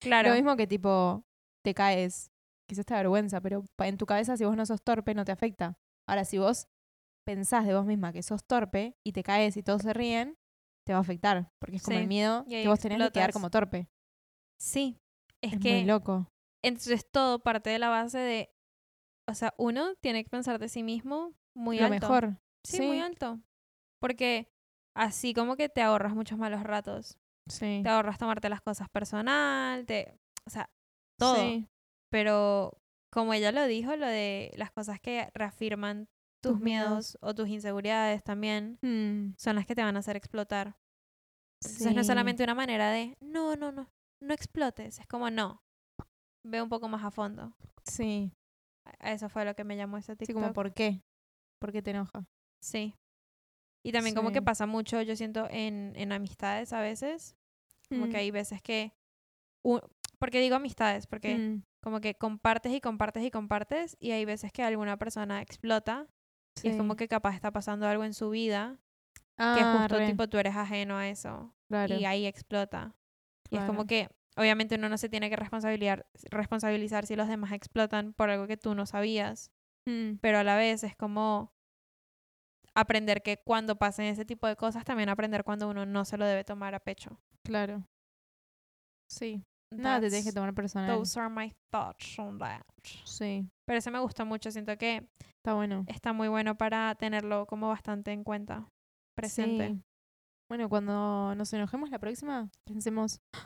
[0.00, 0.30] claro.
[0.30, 1.24] Lo mismo que tipo,
[1.64, 2.30] te caes.
[2.68, 5.76] Quizás te vergüenza, pero en tu cabeza si vos no sos torpe no te afecta.
[6.08, 6.66] Ahora, si vos
[7.24, 10.36] pensás de vos misma que sos torpe y te caes y todos se ríen,
[10.86, 11.48] te va a afectar.
[11.60, 13.32] Porque es como Sí, el miedo que vos tenés de quedar explotas.
[13.34, 13.88] como torpe.
[14.60, 14.98] Sí,
[15.42, 16.28] es, Es, que muy loco.
[16.64, 18.50] entonces todo parte de la base de,
[19.28, 21.94] o sea, uno tiene que pensar de sí mismo muy Lo alto.
[22.08, 22.36] mejor.
[22.64, 23.40] Sí, muy alto.
[24.00, 24.48] Porque
[24.96, 27.18] así como que te ahorras muchos malos ratos.
[27.48, 27.80] Sí.
[27.82, 30.16] Te ahorras tomarte las cosas personal, te,
[30.46, 30.70] o sea,
[31.18, 31.36] todo.
[31.36, 31.66] Sí.
[32.10, 32.78] Pero
[33.12, 36.06] como ella lo dijo, lo de las cosas que reafirman
[36.42, 40.76] tus, miedos, o tus inseguridades también Mm, son las que te van a hacer explotar.
[41.64, 42.10] Entonces no es sí.
[42.10, 43.88] solamente una manera de, no, no, no,
[44.20, 44.98] no explotes.
[44.98, 45.62] Es como, no,
[46.44, 47.52] ve un poco más a fondo.
[47.84, 48.32] Sí.
[49.00, 50.26] Eso fue lo que me llamó ese TikTok.
[50.26, 51.00] Sí, como ¿por qué?
[51.60, 52.24] ¿Por qué te enoja?
[52.60, 52.94] Sí.
[53.84, 54.44] Y también como que Sí.
[54.44, 57.36] pasa mucho, yo siento, en, en amistades a veces.
[57.88, 58.92] Como que Mm, hay veces que...
[59.64, 59.80] u-
[60.18, 64.52] porque digo amistades, porque mm, como que compartes y compartes y compartes y hay veces
[64.52, 66.06] que alguna persona explota
[66.62, 66.98] y es como sí.
[66.98, 68.78] que capaz está pasando algo en su vida
[69.54, 72.94] que Ah, justo re, tipo tú eres ajeno a eso claro, y ahí explota.
[73.50, 77.52] Y es como que obviamente uno no se tiene que responsabilizar, responsabilizar si los demás
[77.52, 79.50] explotan por algo que tú no sabías,
[79.88, 81.52] Mm, pero a la vez es como
[82.74, 86.24] aprender que cuando pasen ese tipo de cosas también aprender cuando uno no se lo
[86.26, 87.18] debe tomar a pecho.
[87.44, 87.86] claro.
[89.08, 89.44] Sí.
[89.76, 90.88] Nada te tienes que tomar personal.
[90.96, 92.62] Those are my thoughts on that.
[93.04, 93.46] Sí.
[93.66, 95.84] Pero ese me gusta mucho, siento que Está bueno.
[95.88, 98.66] está muy bueno para tenerlo como bastante en cuenta,
[99.16, 99.68] presente.
[99.68, 99.82] Sí.
[100.48, 103.20] Bueno, cuando nos enojemos la próxima, pensemos.
[103.32, 103.40] ¿por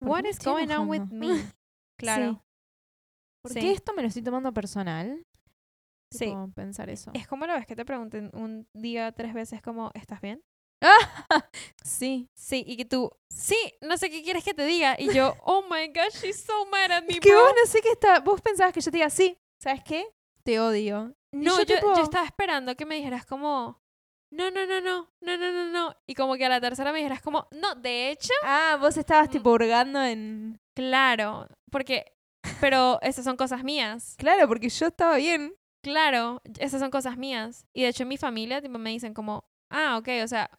[0.00, 1.26] qué What is going on with enojando?
[1.26, 1.52] me?
[1.98, 2.32] Claro.
[2.34, 2.40] Sí.
[3.42, 3.60] ¿Por Sí.
[3.60, 5.22] qué esto me lo estoy tomando personal?
[6.12, 6.26] Sí.
[6.26, 7.10] Tipo, pensar eso.
[7.14, 10.42] Es como la vez que te pregunten un día tres veces como, ¿estás bien?
[11.84, 12.28] sí.
[12.34, 14.96] Sí, y que tú, sí, no sé qué quieres que te diga.
[14.98, 17.90] Y yo, oh my gosh, she's so mad at me, que vos no sé qué
[17.92, 18.20] está.
[18.20, 19.38] Vos pensabas que yo te diga sí.
[19.58, 20.06] ¿Sabes qué?
[20.42, 21.14] Te odio.
[21.32, 23.82] No, yo yo, yo tipo- estaba esperando que me dijeras como,
[24.30, 25.96] no, no, no, no, no, no, no, no.
[26.06, 29.28] Y como que a la tercera me dijeras como, no, de hecho, Ah, vos estabas
[29.28, 29.32] Mm.
[29.32, 30.60] tipo hurgando en.
[30.74, 32.14] claro, porque,
[32.60, 34.14] pero esas son cosas mías.
[34.18, 35.54] Claro, porque yo estaba bien.
[35.82, 37.66] Claro, esas son cosas mías.
[37.72, 40.50] Y de hecho en mi familia tipo, me dicen como, ah, ok, o sea,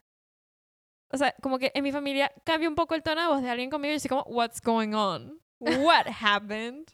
[1.15, 3.49] o sea, como que en mi familia cambia un poco el tono de voz de
[3.49, 5.39] alguien conmigo y yo como, what's going on?
[5.59, 6.87] What happened?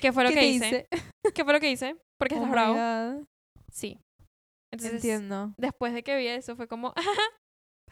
[0.00, 0.66] ¿Qué fue lo ¿Qué que hice?
[0.68, 0.88] hice?
[1.34, 1.96] ¿Qué fue lo que hice?
[2.18, 2.74] ¿Por qué Oh estás bravo?
[2.74, 3.26] God.
[3.70, 3.98] Sí.
[4.72, 5.54] Entonces, Entiendo.
[5.56, 6.92] después de que vi eso fue como,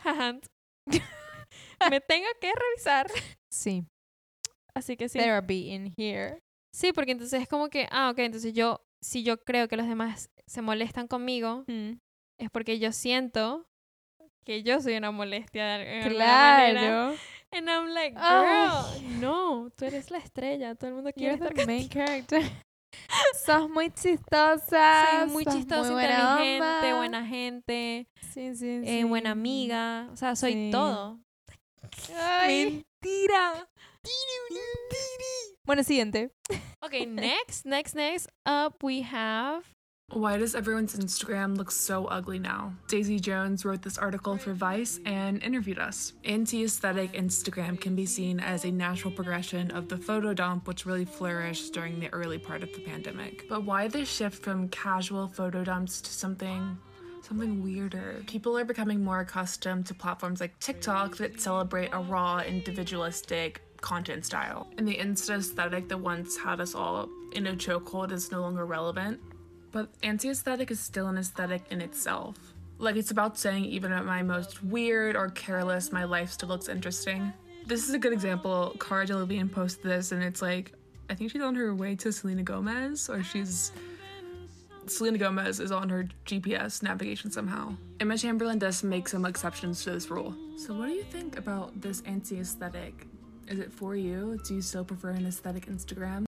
[1.90, 3.06] me tengo que revisar.
[3.50, 3.84] Sí.
[4.74, 5.18] Así que sí.
[5.18, 6.40] Therapy in here.
[6.74, 9.86] Sí, porque entonces es como que, ah, ok, entonces yo, si yo creo que los
[9.88, 11.98] demás se molestan conmigo, Mm.
[12.38, 13.66] es porque yo siento
[14.46, 16.80] que yo soy una molestia de alguna manera.
[16.80, 17.16] Claro.
[17.52, 21.54] And I'm like, girl, no, tú eres la estrella, todo el mundo quiere You're estar
[21.54, 22.42] the main character.
[23.44, 25.18] Sos muy chistosa.
[25.20, 29.32] Soy muy sos chistosa, buena inteligente, buena gente, Sí, sí, eh, buena sí.
[29.32, 30.68] amiga, o sea, soy Sí.
[30.72, 31.18] todo.
[32.14, 32.84] Ay.
[33.02, 33.68] Mentira.
[35.64, 36.30] Bueno, siguiente.
[36.80, 39.64] Okay, next, next, next up we have
[40.12, 42.72] Why does everyone's Instagram look so ugly now?
[42.86, 46.12] Daisy Jones wrote this article for Vice and interviewed us.
[46.24, 50.86] Anti aesthetic Instagram can be seen as a natural progression of the photo dump, which
[50.86, 53.48] really flourished during the early part of the pandemic.
[53.48, 56.78] But why this shift from casual photo dumps to something
[57.22, 58.22] something weirder.
[58.28, 64.24] People are becoming more accustomed to platforms like TikTok that celebrate a raw, individualistic content
[64.24, 64.68] style.
[64.78, 68.64] And the Insta aesthetic that once had us all in a chokehold is no longer
[68.64, 69.20] relevant.
[69.76, 72.34] But anti aesthetic is still an aesthetic in itself.
[72.78, 76.70] Like, it's about saying, even at my most weird or careless, my life still looks
[76.70, 77.30] interesting.
[77.66, 78.74] This is a good example.
[78.80, 80.72] Cara Delevingne posted this, and it's like,
[81.10, 83.70] I think she's on her way to Selena Gomez, or she's.
[84.86, 87.74] Selena Gomez is on her GPS navigation somehow.
[88.00, 90.34] Emma Chamberlain does make some exceptions to this rule.
[90.56, 93.06] So, what do you think about this anti aesthetic?
[93.46, 94.40] Is it for you?
[94.42, 96.24] Do you still prefer an aesthetic Instagram?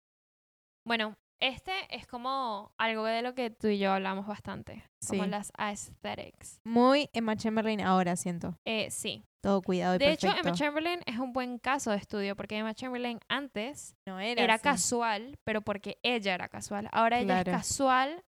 [0.85, 5.29] Bueno, este es como algo de lo que tú y yo hablamos bastante, como Sí.
[5.29, 6.61] las aesthetics.
[6.63, 8.57] Muy Emma Chamberlain ahora, siento.
[8.65, 9.25] Eh, sí.
[9.41, 10.29] Todo cuidado y De hecho.
[10.29, 15.37] Emma Chamberlain es un buen caso de estudio porque Emma Chamberlain antes no era, casual,
[15.43, 16.87] pero porque ella era casual.
[16.93, 18.23] Ahora ella es casual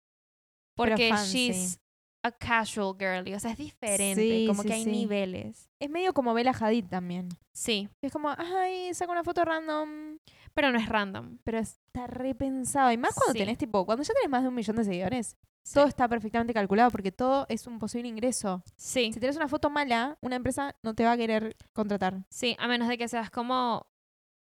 [0.76, 1.80] porque she's
[2.24, 3.34] a casual girly.
[3.34, 4.22] O sea, es diferente.
[4.22, 4.92] Sí, como sí, que hay sí.
[4.92, 5.70] niveles.
[5.80, 7.30] Es medio como Bella Hadid también.
[7.54, 10.18] Sí, Es como, ay, saca una foto random.
[10.54, 11.38] pero no es random.
[11.44, 12.92] Pero está repensado.
[12.92, 15.36] Y más cuando tenés tipo, cuando ya tenés más de un millón de seguidores,
[15.74, 18.64] todo está perfectamente calculado porque todo es un posible ingreso.
[18.76, 22.26] Sí, Si tenés una foto mala, una empresa no te va a querer contratar.
[22.30, 23.86] sí, a menos de que seas como,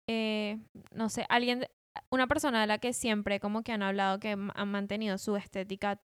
[0.09, 0.59] eh,
[0.93, 1.66] no sé, alguien,
[2.11, 6.01] una persona de la que siempre como que han hablado que han mantenido su estética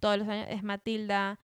[0.00, 1.38] todos los años es Matilda,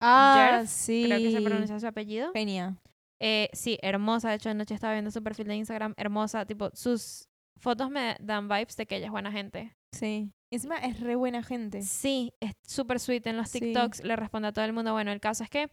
[0.00, 1.04] Ah, Jerf, sí.
[1.06, 2.32] creo que se pronuncia su apellido.
[2.32, 2.76] Genia.
[3.20, 4.30] Eh, sí, hermosa.
[4.30, 5.92] De hecho, anoche estaba viendo su perfil de Instagram.
[5.98, 6.46] Hermosa.
[6.46, 7.28] Tipo, sus
[7.58, 9.76] fotos me dan vibes de que ella es buena gente.
[9.92, 10.32] Sí.
[10.50, 11.82] Encima es re buena gente.
[11.82, 13.60] Sí, es súper sweet en los Sí.
[13.60, 14.02] TikToks.
[14.04, 14.92] Le responde a todo el mundo.
[14.92, 15.70] Bueno, el caso es que,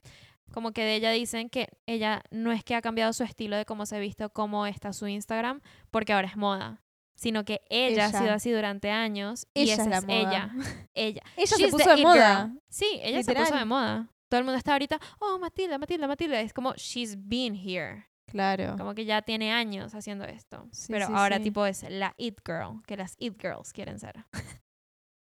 [0.51, 3.63] como que de ella dicen que ella no es que ha cambiado su estilo de
[3.65, 6.81] cómo se ha visto, cómo está su Instagram, porque ahora es moda.
[7.17, 9.47] Sino que ella, ha sido así durante años.
[9.53, 10.19] y esa es la es moda.
[10.19, 10.51] ella.
[10.93, 11.21] Ella.
[11.35, 12.45] Ella se puso de moda.
[12.45, 12.61] girl.
[12.69, 14.07] Sí, ella se puso de moda.
[14.29, 16.39] Todo el mundo está ahorita, oh, Matilda, Matilda, Matilda.
[16.41, 18.07] Es como, she's been here.
[18.27, 18.75] Claro.
[18.77, 20.67] Como que ya tiene años haciendo esto.
[20.71, 21.43] Sí, pero sí, ahora sí.
[21.43, 24.25] tipo es la it girl, que las it girls quieren ser.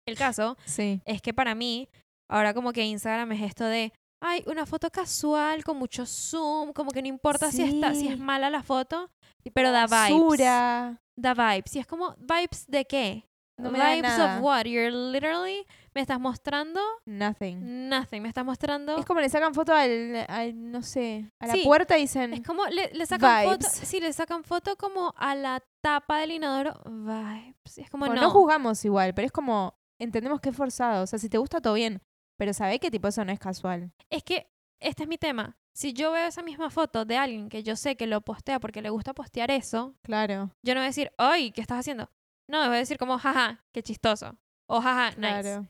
[0.07, 1.01] El caso Sí.
[1.05, 1.89] es que para mí,
[2.29, 6.91] ahora como que Instagram es esto de, ay, una foto casual con mucho zoom, como
[6.91, 9.11] que no importa si, está, si es mala la foto,
[9.55, 10.11] pero da vibes.
[10.11, 11.01] Basura.
[11.17, 11.77] Da vibes.
[11.77, 13.25] Y es como, ¿vibes de qué?
[13.57, 14.37] No me da vibes nada.
[14.39, 14.67] of what?
[14.67, 17.89] You're literally, me estás mostrando Nothing.
[17.89, 18.21] nothing.
[18.23, 18.97] Me estás mostrando...
[18.97, 22.35] Es como le sacan foto al, al, no sé, a la Sí, puerta y dicen,
[22.35, 23.73] Es como le, le sacan foto, Vibes.
[23.89, 26.81] sí, le sacan foto como a la tapa del inodoro.
[26.85, 27.79] Vibes.
[27.79, 28.29] Es como Bueno, no.
[28.29, 31.03] no juzgamos igual, pero es como, entendemos que es forzado.
[31.03, 32.01] O sea, si te gusta, todo bien.
[32.37, 33.91] Pero sabés que tipo eso no es casual.
[34.09, 34.49] Es que
[34.81, 35.57] este es mi tema.
[35.75, 38.83] Si yo veo esa misma foto de alguien que yo sé que lo postea porque
[38.83, 40.51] le gusta postear eso, Claro.
[40.63, 41.53] yo no voy a decir, ¡ay!
[41.53, 42.11] ¿Qué estás haciendo?
[42.49, 44.37] No, voy a decir como, jaja, qué chistoso.
[44.69, 45.21] O jaja, nice.
[45.43, 45.69] Claro.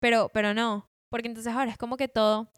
[0.00, 0.88] Pero, pero no.
[1.10, 2.50] Porque entonces ahora es como que todo.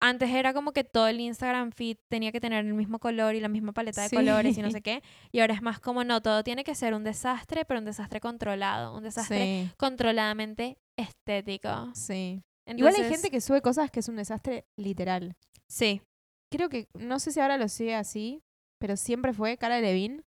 [0.00, 3.40] Antes era como que todo el Instagram feed tenía que tener el mismo color y
[3.40, 4.16] la misma paleta de Sí.
[4.16, 5.02] colores y no sé qué.
[5.32, 8.20] Y ahora es más como no, todo tiene que ser un desastre, pero un desastre
[8.20, 8.96] controlado.
[8.96, 11.90] Un desastre Sí, controladamente estético.
[11.94, 12.42] sí.
[12.76, 15.36] Igual hay gente que sube cosas que es un desastre literal.
[15.70, 16.02] Sí,
[16.50, 18.40] Creo que, no sé si ahora lo sigue así,
[18.80, 20.24] pero siempre fue Cara Levin.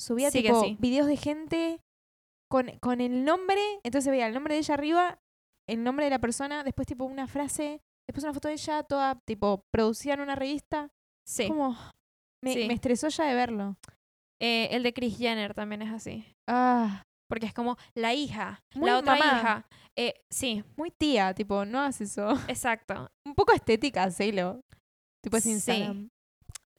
[0.00, 1.80] Subía tipo videos de gente
[2.50, 5.18] con, con el nombre, entonces veía el nombre de ella arriba,
[5.68, 9.20] el nombre de la persona, después tipo una frase, después una foto de ella, toda
[9.26, 10.88] tipo producida en una revista.
[11.28, 11.46] sí.
[11.48, 11.76] Como,
[12.42, 12.66] me, Sí.
[12.66, 13.76] me estresó ya de verlo.
[14.40, 16.24] Eh, el de Kris Jenner también es así.
[16.48, 19.26] Ah, Porque es como la hija, Muy la otra mamá.
[19.38, 19.66] hija.
[19.98, 22.28] Eh, sí, Muy tía, tipo, no hagas eso.
[22.48, 23.10] exacto.
[23.26, 24.60] Un poco estética, hacelo.
[25.22, 26.08] Tipo, es Sí.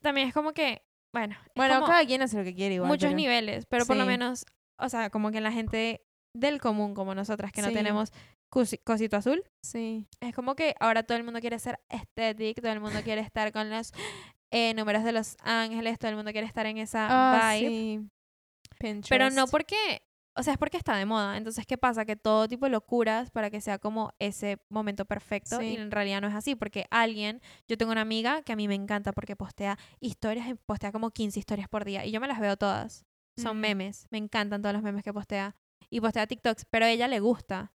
[0.02, 0.82] También es como que,
[1.14, 2.88] bueno, Bueno, como cada quien hace lo que quiere igual.
[2.88, 4.44] muchos pero- niveles, pero por lo menos,
[4.80, 6.02] o sea, como que la gente
[6.36, 8.10] del común, como nosotras, que no tenemos
[8.52, 10.08] cosi- cosito azul, Sí.
[10.20, 13.52] es como que ahora todo el mundo quiere ser estético, todo el mundo quiere estar
[13.52, 13.92] con los
[14.52, 17.68] eh, números de los ángeles, todo el mundo quiere estar en esa Ah, vibe.
[17.68, 18.00] sí.
[18.80, 18.94] Pero
[19.30, 19.50] no Pinterest.
[19.52, 20.02] porque,
[20.34, 21.36] o sea, es porque está de moda.
[21.36, 22.04] Entonces, ¿qué pasa?
[22.04, 25.64] Que todo tipo de locuras para que sea como ese momento perfecto Sí.
[25.66, 28.68] y en realidad no es así, porque alguien, yo tengo una amiga que a mí
[28.68, 32.28] me encanta porque postea historias, y postea como 15 historias por día y yo me
[32.28, 33.04] las veo todas.
[33.38, 33.60] Son Mm.
[33.60, 35.54] memes, me encantan todos los memes que postea
[35.90, 37.72] y postea TikToks, pero a ella le gusta.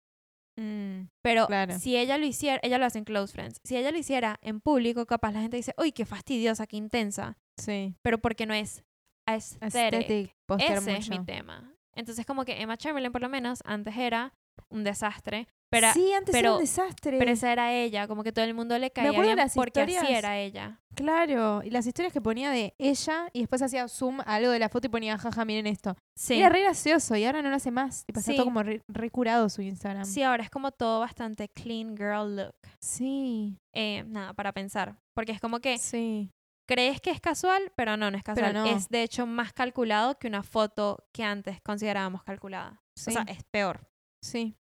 [0.59, 1.79] Mm, Pero Claro.
[1.79, 3.61] si ella lo hiciera, ella lo hace en Close Friends.
[3.63, 7.37] Si ella lo hiciera en público, capaz la gente dice, uy, qué fastidiosa, qué intensa.
[7.59, 7.95] sí.
[8.03, 8.83] Pero porque no es
[9.27, 9.63] aesthetic.
[9.63, 10.35] Aesthetic.
[10.59, 11.73] Ese es mi tema.
[11.97, 14.33] Entonces, como que Emma Chamberlain, por lo menos, antes era
[14.69, 15.49] un desastre.
[15.69, 17.19] Pero, sí, antes era un desastre.
[17.19, 19.91] pero esa era ella, como que todo el mundo le caía bien las porque así
[19.93, 20.81] historias- era ella.
[20.95, 21.61] Claro.
[21.65, 24.69] Y las historias que ponía de ella y después hacía zoom a algo de la
[24.69, 25.97] foto y ponía, jaja, miren esto.
[26.17, 26.35] Sí.
[26.39, 28.05] Era re gracioso y ahora no lo hace más.
[28.07, 28.37] Tipo, está Sí.
[28.37, 30.05] todo como re, re curado su Instagram.
[30.07, 32.55] Sí, ahora es como todo bastante clean girl look.
[32.81, 33.59] Sí.
[33.75, 34.97] Eh, nada, para pensar.
[35.15, 36.31] Porque es como que Sí.
[36.67, 38.53] Crees que es casual, pero no, no es casual.
[38.55, 38.65] no.
[38.67, 42.83] Es de hecho más calculado que una foto que antes considerábamos calculada.
[42.97, 43.11] Sí.
[43.11, 43.89] O sea, es peor.
[44.23, 44.57] sí.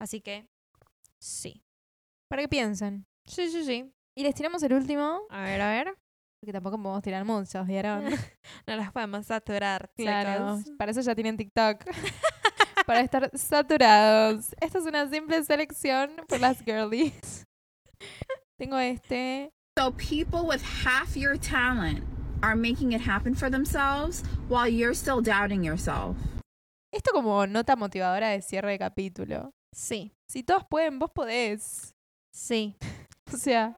[0.00, 0.46] Así que,
[1.20, 1.64] sí.
[2.28, 3.06] Para que piensen.
[3.26, 3.90] Sí, sí, sí.
[4.16, 5.96] Y les tiramos el último, A ver, a ver.
[6.40, 8.04] porque tampoco podemos tirar muchos, ¿vieron?
[8.66, 10.58] No las podemos saturar, claro.
[10.58, 10.76] chicos.
[10.76, 11.84] Para eso ya tienen TikTok.
[12.86, 14.54] Para estar saturados.
[14.60, 17.46] Esta es una simple selección por las girlies.
[18.58, 19.53] Tengo este.
[19.76, 22.04] So people with half your talent
[22.44, 26.16] are making it happen for themselves while you're still doubting yourself.
[26.92, 29.50] Esto como nota motivadora de cierre de capítulo.
[29.74, 31.92] Sí, Si todos pueden, vos podés.
[32.32, 32.76] sí.
[33.32, 33.74] O sea,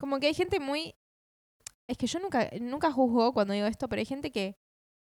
[0.00, 0.94] como que hay gente muy...
[1.90, 4.56] Es que yo nunca, nunca juzgo cuando digo esto, pero hay gente que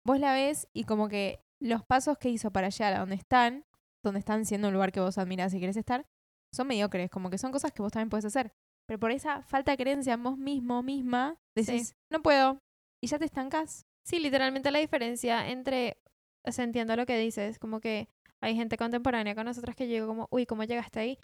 [0.05, 3.63] vos la ves y como que los pasos que hizo para llegar a donde están,
[4.03, 6.05] donde están siendo un lugar que vos admirás y querés estar,
[6.53, 8.51] son mediocres, como que son cosas que vos también podés hacer.
[8.87, 12.59] Pero por esa falta de creencia en vos mismo, misma, decís, no puedo.
[13.03, 13.83] Y ya te estancás.
[14.07, 15.97] Sí, literalmente la diferencia entre,
[16.45, 18.07] o sea, entiendo lo que dices, como que
[18.41, 21.19] hay gente contemporánea con nosotras que llegó como, uy, ¿cómo llegaste ahí?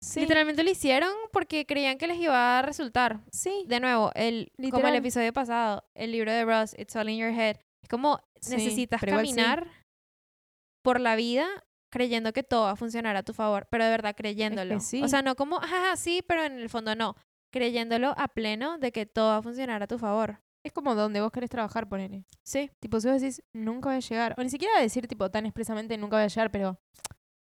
[0.00, 3.20] Sí, Literalmente lo hicieron porque creían que les iba a resultar.
[3.32, 7.18] sí, De nuevo, el, como el episodio pasado, el libro de Ross, It's All in
[7.18, 9.06] Your Head, es como Sí, necesitas sí.
[9.06, 9.66] caminar
[10.84, 11.48] por la vida
[11.90, 14.80] creyendo que todo va a funcionar a tu favor, pero de verdad creyéndolo.
[14.80, 15.02] sí.
[15.02, 17.14] O sea, no como, jaja, sí, pero en el fondo no.
[17.50, 20.40] Creyéndolo a pleno de que todo va a funcionar a tu favor.
[20.62, 22.24] Es como donde vos querés trabajar, ponele.
[22.42, 24.34] Sí, Tipo, si vos decís, nunca voy a llegar.
[24.36, 26.78] O ni siquiera decir, tipo, tan expresamente, nunca voy a llegar, pero...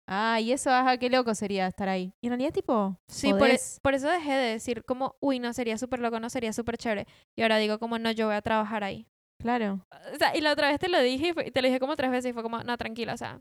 [0.08, 2.12] Ah, y eso, ajá, qué loco sería estar ahí.
[2.20, 3.78] Y en realidad, tipo, sí, por, e- podés.
[3.82, 7.06] por eso dejé de decir como, uy, no, sería súper loco, no, sería súper chévere.
[7.36, 9.06] Y ahora digo como, no, yo voy a trabajar ahí.
[9.38, 9.86] Claro.
[10.12, 11.94] O sea, y la otra vez te lo dije y fue- te lo dije como
[11.96, 13.40] tres veces y fue como, no, tranquila, o sea,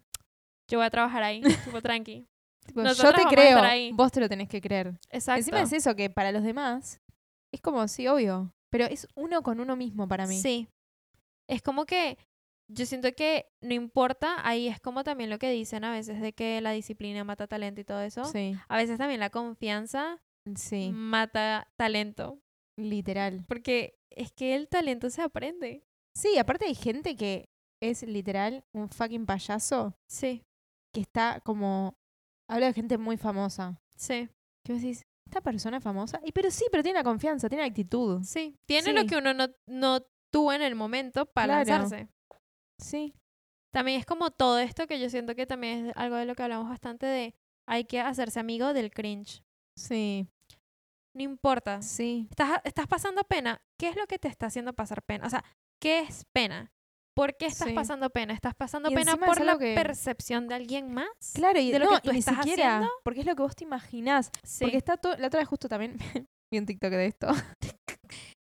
[0.72, 2.26] yo voy a trabajar ahí, tipo, tranqui.
[2.66, 3.60] Tipo, yo te creo,
[3.94, 5.00] vos te lo tenés que creer.
[5.10, 5.40] Exacto.
[5.40, 7.02] Encima es eso, que para los demás
[7.52, 8.54] es como, sí, obvio.
[8.70, 10.38] Pero es uno con uno mismo para mí.
[10.38, 10.70] Sí.
[11.50, 12.18] Es como que
[12.70, 16.32] yo siento que no importa, ahí es como también lo que dicen a veces de
[16.32, 18.24] que la disciplina mata talento y todo eso.
[18.26, 20.22] Sí, A veces también la confianza
[20.56, 22.40] sí, mata talento,
[22.78, 23.44] literal.
[23.48, 25.84] porque es que el talento se aprende.
[26.16, 27.50] Sí, aparte hay gente que
[27.82, 30.44] es literal un fucking payaso Sí,
[30.92, 31.96] que está como...
[32.50, 33.80] Hablo de gente muy famosa.
[33.96, 34.30] sí,
[34.66, 36.20] Que vos decís, esta persona es famosa.
[36.26, 38.22] Y pero sí, pero tiene la confianza, tiene la actitud.
[38.24, 38.56] sí.
[38.66, 40.02] Tiene lo que uno no, no
[40.32, 41.82] tuvo en el momento para Claro.
[41.84, 42.10] lanzarse.
[42.78, 43.14] Sí.
[43.74, 46.44] También es como todo esto que yo siento que también es algo de lo que
[46.44, 47.34] hablamos bastante de
[47.68, 49.44] hay que hacerse amigo del cringe.
[49.78, 50.28] Sí,
[51.16, 51.82] No importa.
[51.82, 52.28] sí.
[52.30, 53.62] ¿Estás, estás pasando pena?
[53.78, 55.26] ¿Qué es lo que te está haciendo pasar pena?
[55.26, 55.44] O sea,
[55.80, 56.72] ¿qué es pena?
[57.16, 57.74] ¿Por qué estás Sí.
[57.74, 58.34] pasando pena?
[58.34, 61.10] ¿Estás pasando Y pena por la que- percepción de alguien más?
[61.34, 62.94] Claro, y de lo no, que tú estás siquiera, haciendo.
[63.04, 64.32] porque es lo que vos te imaginás.
[64.44, 64.64] Sí.
[64.64, 65.98] Porque está todo, la otra vez justo también
[66.52, 67.28] vi un TikTok de esto,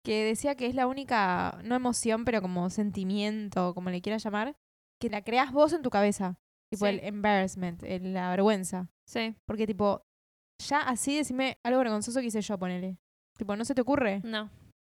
[0.04, 4.54] que decía que es la única, no emoción, pero como sentimiento, como le quieras llamar,
[5.00, 6.36] que la creas vos en tu cabeza.
[6.72, 6.92] Tipo Sí.
[6.92, 8.88] el embarrassment, el- la vergüenza.
[9.08, 9.36] Sí.
[9.46, 10.02] Porque tipo,
[10.66, 12.96] ya así decime algo vergonzoso que hice yo, ponele.
[13.38, 14.20] Tipo, ¿no se te ocurre?
[14.24, 14.50] No.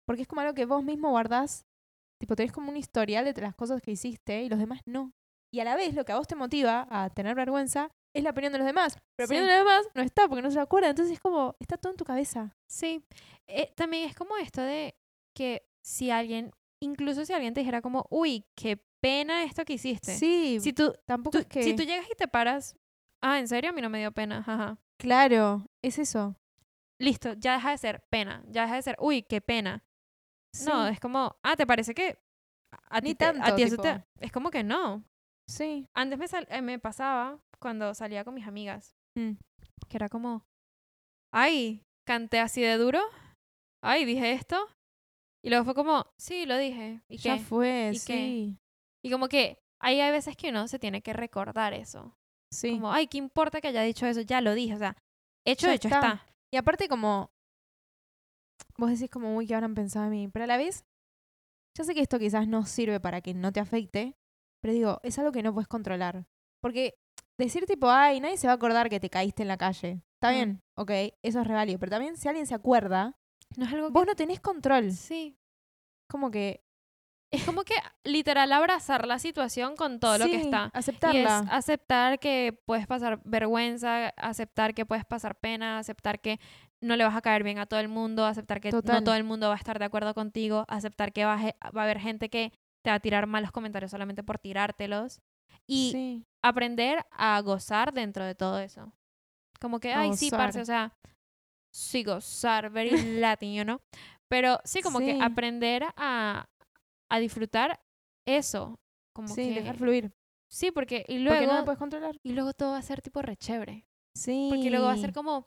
[0.05, 1.63] Porque es como algo que vos mismo guardás.
[2.20, 5.13] Tipo, tenés como un historial de las cosas que hiciste y los demás no.
[5.53, 8.32] Y a la vez lo que a vos te motiva a tener vergüenza es la
[8.32, 8.97] opinión de los demás.
[9.15, 9.34] Pero la Sí.
[9.34, 10.89] opinión de los demás no está porque no se lo acuerdan.
[10.91, 12.55] Entonces es como, está todo en tu cabeza.
[12.68, 13.03] Sí.
[13.47, 14.95] Eh, también es como esto de
[15.36, 16.51] que si alguien,
[16.82, 20.15] incluso si alguien te dijera como, uy, qué pena esto que hiciste.
[20.18, 21.63] Sí, Si tú, tampoco tú- es que...
[21.63, 22.76] si tú llegas y te paras,
[23.22, 23.70] ah, ¿en serio?
[23.70, 24.80] A mí no me dio pena, jaja.
[24.97, 26.36] Claro, es eso.
[26.99, 29.84] Listo, ya deja de ser pena, ya deja de ser, uy, qué pena.
[30.65, 32.17] No, es como, ah, ¿te parece que
[32.89, 33.83] a Ni ti, te- a tanto, ti eso tipo.
[33.83, 35.03] te- Es como que no.
[35.49, 35.85] sí.
[35.95, 39.33] Antes me, sal- eh, me pasaba cuando salía con mis amigas, Mm.
[39.89, 40.43] que era como,
[41.33, 43.01] ay, canté así de duro,
[43.83, 44.57] ay, dije esto.
[45.43, 47.01] Y luego fue como, sí, lo dije.
[47.09, 47.43] ¿Y Ya qué?
[47.43, 47.99] fue, ¿Y qué?
[47.99, 48.57] sí.
[49.05, 52.15] Y como que ahí hay veces que uno se tiene que recordar eso.
[52.53, 52.71] Sí.
[52.71, 54.21] Como, ay, ¿qué importa que haya dicho eso?
[54.21, 54.95] Ya lo dije, o sea,
[55.45, 55.99] hecho, Ya hecho está.
[55.99, 56.25] está.
[56.53, 57.29] Y aparte como,
[58.78, 60.28] vos decís como, uy, ¿qué habrán pensado de mí?
[60.28, 60.86] Pero a la vez,
[61.78, 64.15] yo sé que esto quizás no sirve para que no te afecte,
[64.61, 66.25] pero digo, es algo que no puedes controlar.
[66.61, 66.95] Porque
[67.38, 70.01] decir tipo, ay, nadie se va a acordar que te caíste en la calle.
[70.15, 70.34] Está Mm.
[70.36, 71.78] bien, ok, eso es reválido.
[71.80, 73.15] Pero también si alguien se acuerda,
[73.55, 73.93] No es algo que...
[73.93, 74.91] vos no tenés control.
[74.91, 75.38] Sí.
[76.09, 76.63] Como que...
[77.30, 77.73] Es como que
[78.05, 80.71] literal abrazar la situación con todo lo que está.
[80.73, 81.39] Y Aceptarla.
[81.45, 86.39] es aceptar que puedes pasar vergüenza, aceptar que puedes pasar pena, aceptar que
[86.82, 88.95] no le vas a caer bien a todo el mundo, aceptar que Total.
[88.95, 91.55] no todo el mundo va a estar de acuerdo contigo, aceptar que va a, ge-
[91.75, 92.51] va a haber gente que
[92.84, 95.19] te va a tirar malos comentarios solamente por tirártelos.
[95.65, 96.23] Y sí.
[96.43, 98.93] aprender a gozar dentro de todo eso.
[99.59, 100.93] Como que, A ay, sí, parce, o sea,
[101.73, 102.89] sí, gozar, very
[103.21, 103.80] Latin, you know?
[104.30, 106.45] Pero sí, como que aprender a,
[107.09, 107.80] a disfrutar
[108.28, 108.80] eso.
[109.13, 110.11] Como Sí, que, dejar fluir.
[110.49, 112.15] Sí, porque y Porque luego, no lo puedes controlar.
[112.23, 113.86] y luego todo va a ser tipo re chévere.
[114.15, 114.47] Sí.
[114.49, 115.45] Porque luego va a ser como,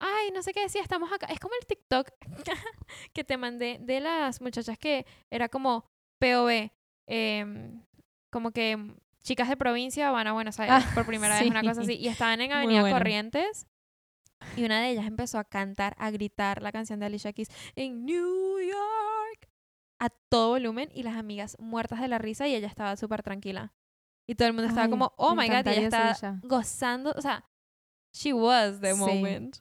[0.00, 1.26] ay, no sé qué decía, estamos acá.
[1.26, 2.08] Es como el TikTok
[3.12, 5.86] que te mandé de las muchachas que era como
[6.20, 6.70] POV,
[7.08, 7.82] em,
[8.32, 11.82] como que chicas de provincia van a Buenos Aires Ah, por primera vez, una cosa
[11.84, 11.92] sí.
[11.92, 12.02] así.
[12.02, 12.96] Y estaban en Avenida bueno.
[12.96, 13.66] Corrientes.
[14.56, 18.04] Y una de ellas empezó a cantar, a gritar la canción de Alicia Keys en
[18.04, 19.48] New York
[19.98, 23.72] a todo volumen y las amigas muertas de la risa y ella estaba súper tranquila.
[24.28, 26.40] Y todo el mundo estaba Ay, como, oh my god, y ella estaba ella.
[26.42, 27.48] gozando, o sea,
[28.12, 28.98] she was the Sí.
[28.98, 29.56] moment.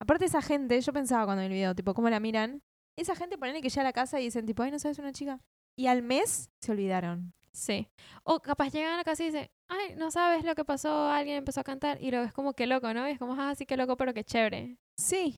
[0.00, 2.62] Aparte esa gente, yo pensaba cuando vi el video, tipo, ¿cómo la miran?
[2.98, 5.12] Esa gente ponele que llega a la casa y dicen, tipo, ay, ¿no sabes una
[5.12, 5.40] chica?
[5.78, 7.32] Y al mes se olvidaron.
[7.52, 7.88] Sí.
[8.24, 11.36] O capaz llegan a la casa y dicen, ay, no sabes lo que pasó, alguien
[11.38, 13.08] empezó a cantar y luego es como que loco, ¿no?
[13.08, 14.76] Y es como, ah, sí, que loco, pero qué chévere.
[14.98, 15.36] Sí.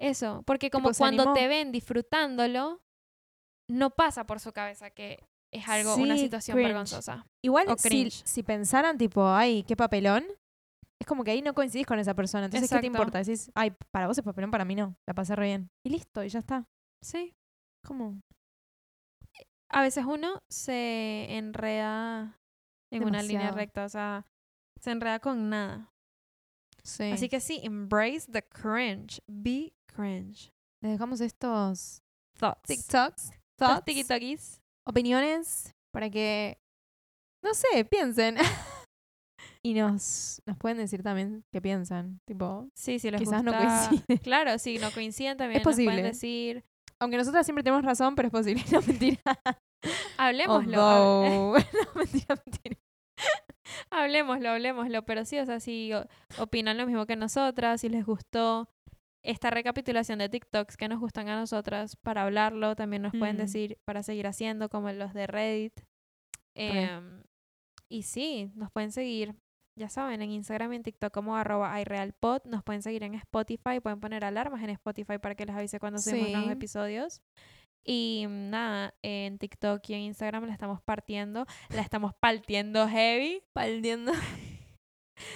[0.00, 2.80] Eso, porque como Tipo, cuando te ven disfrutándolo,
[3.70, 5.22] no pasa por su cabeza que
[5.52, 6.68] es algo, una situación cringe.
[6.68, 7.26] vergonzosa.
[7.44, 10.24] Igual O si, si pensaran, tipo, ay, qué papelón,
[11.00, 12.44] es como que ahí no coincidís con esa persona.
[12.44, 13.18] Entonces, ¿qué te importa?
[13.18, 14.94] Decís, ay, para vos es papelón, para mí no.
[15.08, 15.70] La pasé re bien.
[15.84, 16.66] Y listo, y ya está.
[17.02, 17.34] Sí.
[17.86, 18.20] ¿Cómo?
[19.70, 22.38] A veces uno se enreda
[22.92, 24.26] en una línea recta, o sea,
[24.80, 25.90] se enreda con nada.
[26.82, 27.10] Sí.
[27.10, 29.22] Así que sí, embrace the cringe.
[29.26, 30.52] Be cringe.
[30.82, 32.02] les dejamos estos
[32.38, 32.66] Thoughts.
[32.66, 34.60] TikToks, thoughts, tiki-tokis.
[34.86, 36.58] opiniones, para que,
[37.42, 38.36] no sé, piensen.
[39.62, 42.20] y nos, nos pueden decir también qué piensan.
[42.26, 44.18] Tipo, Sí, sí, les Quizás no coinciden.
[44.22, 45.60] Claro, sí, no coinciden también.
[45.60, 46.02] Es nos pueden posible.
[46.08, 46.64] decir.
[46.98, 48.62] aunque nosotras siempre tenemos razón, pero es posible.
[48.72, 49.20] No, mentira.
[50.18, 50.76] Hablemoslo.
[50.78, 52.76] Although- no, mentira, mentira.
[53.90, 55.02] Hablemoslo, hablemoslo.
[55.04, 55.90] Pero sí, o sea, si
[56.38, 58.68] opinan lo mismo que nosotras, si les gustó
[59.22, 63.40] esta recapitulación de TikToks que nos gustan a nosotras, para hablarlo, también nos pueden Mm.
[63.40, 65.80] decir para seguir haciendo, como los de Reddit.
[66.54, 66.82] Re.
[66.84, 67.22] Em,
[67.88, 69.34] y sí, nos pueden seguir,
[69.80, 72.42] ya saben, en Instagram y en TikTok como arroba iRealPod.
[72.44, 75.98] Nos pueden seguir en Spotify, pueden poner alarmas en Spotify para que les avise cuando
[75.98, 76.52] subimos nuevos Sí.
[76.52, 77.22] episodios.
[77.84, 83.42] Y mm, nada, en TikTok y en Instagram la estamos partiendo, la estamos partiendo heavy.
[83.54, 84.12] Paldiendo.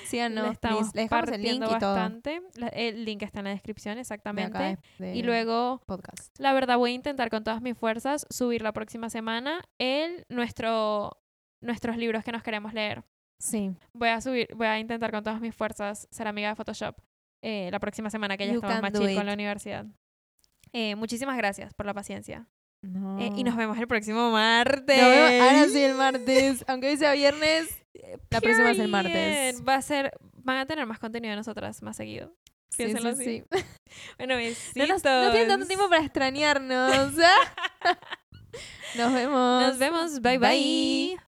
[0.06, 1.08] Síganos, la estamos please.
[1.08, 2.40] Partiendo bastante.
[2.54, 4.56] La- el link está en la descripción, de exactamente.
[4.56, 6.34] acá, de y luego, podcast.
[6.38, 11.18] la verdad, voy a intentar con todas mis fuerzas subir la próxima semana el, nuestro,
[11.62, 13.04] nuestros libros que nos queremos leer.
[13.44, 13.70] Sí.
[13.92, 16.96] Voy a subir, voy a intentar con todas mis fuerzas ser amiga de Photoshop
[17.42, 19.84] eh, la próxima semana que ya You estamos más chill con la universidad.
[20.72, 22.48] Eh, muchísimas gracias por la paciencia.
[22.82, 23.18] No.
[23.20, 24.96] Eh, y nos vemos el próximo martes.
[25.00, 26.64] Nos vemos ahora sí el martes.
[26.68, 27.68] Aunque hoy sea viernes,
[28.30, 29.62] la próxima es el martes.
[29.66, 32.34] Va a ser, van a tener más contenido de nosotras más seguido.
[32.70, 33.44] Sí, Piénsenlo sí, así.
[33.52, 33.64] sí.
[34.18, 34.88] Bueno, No, besitos.
[34.88, 37.12] nos- no tienen tanto tiempo para extrañarnos.
[38.96, 39.62] Nos vemos.
[39.62, 40.20] Nos vemos.
[40.22, 40.38] bye.
[40.38, 40.48] bye.
[40.48, 41.33] Bye.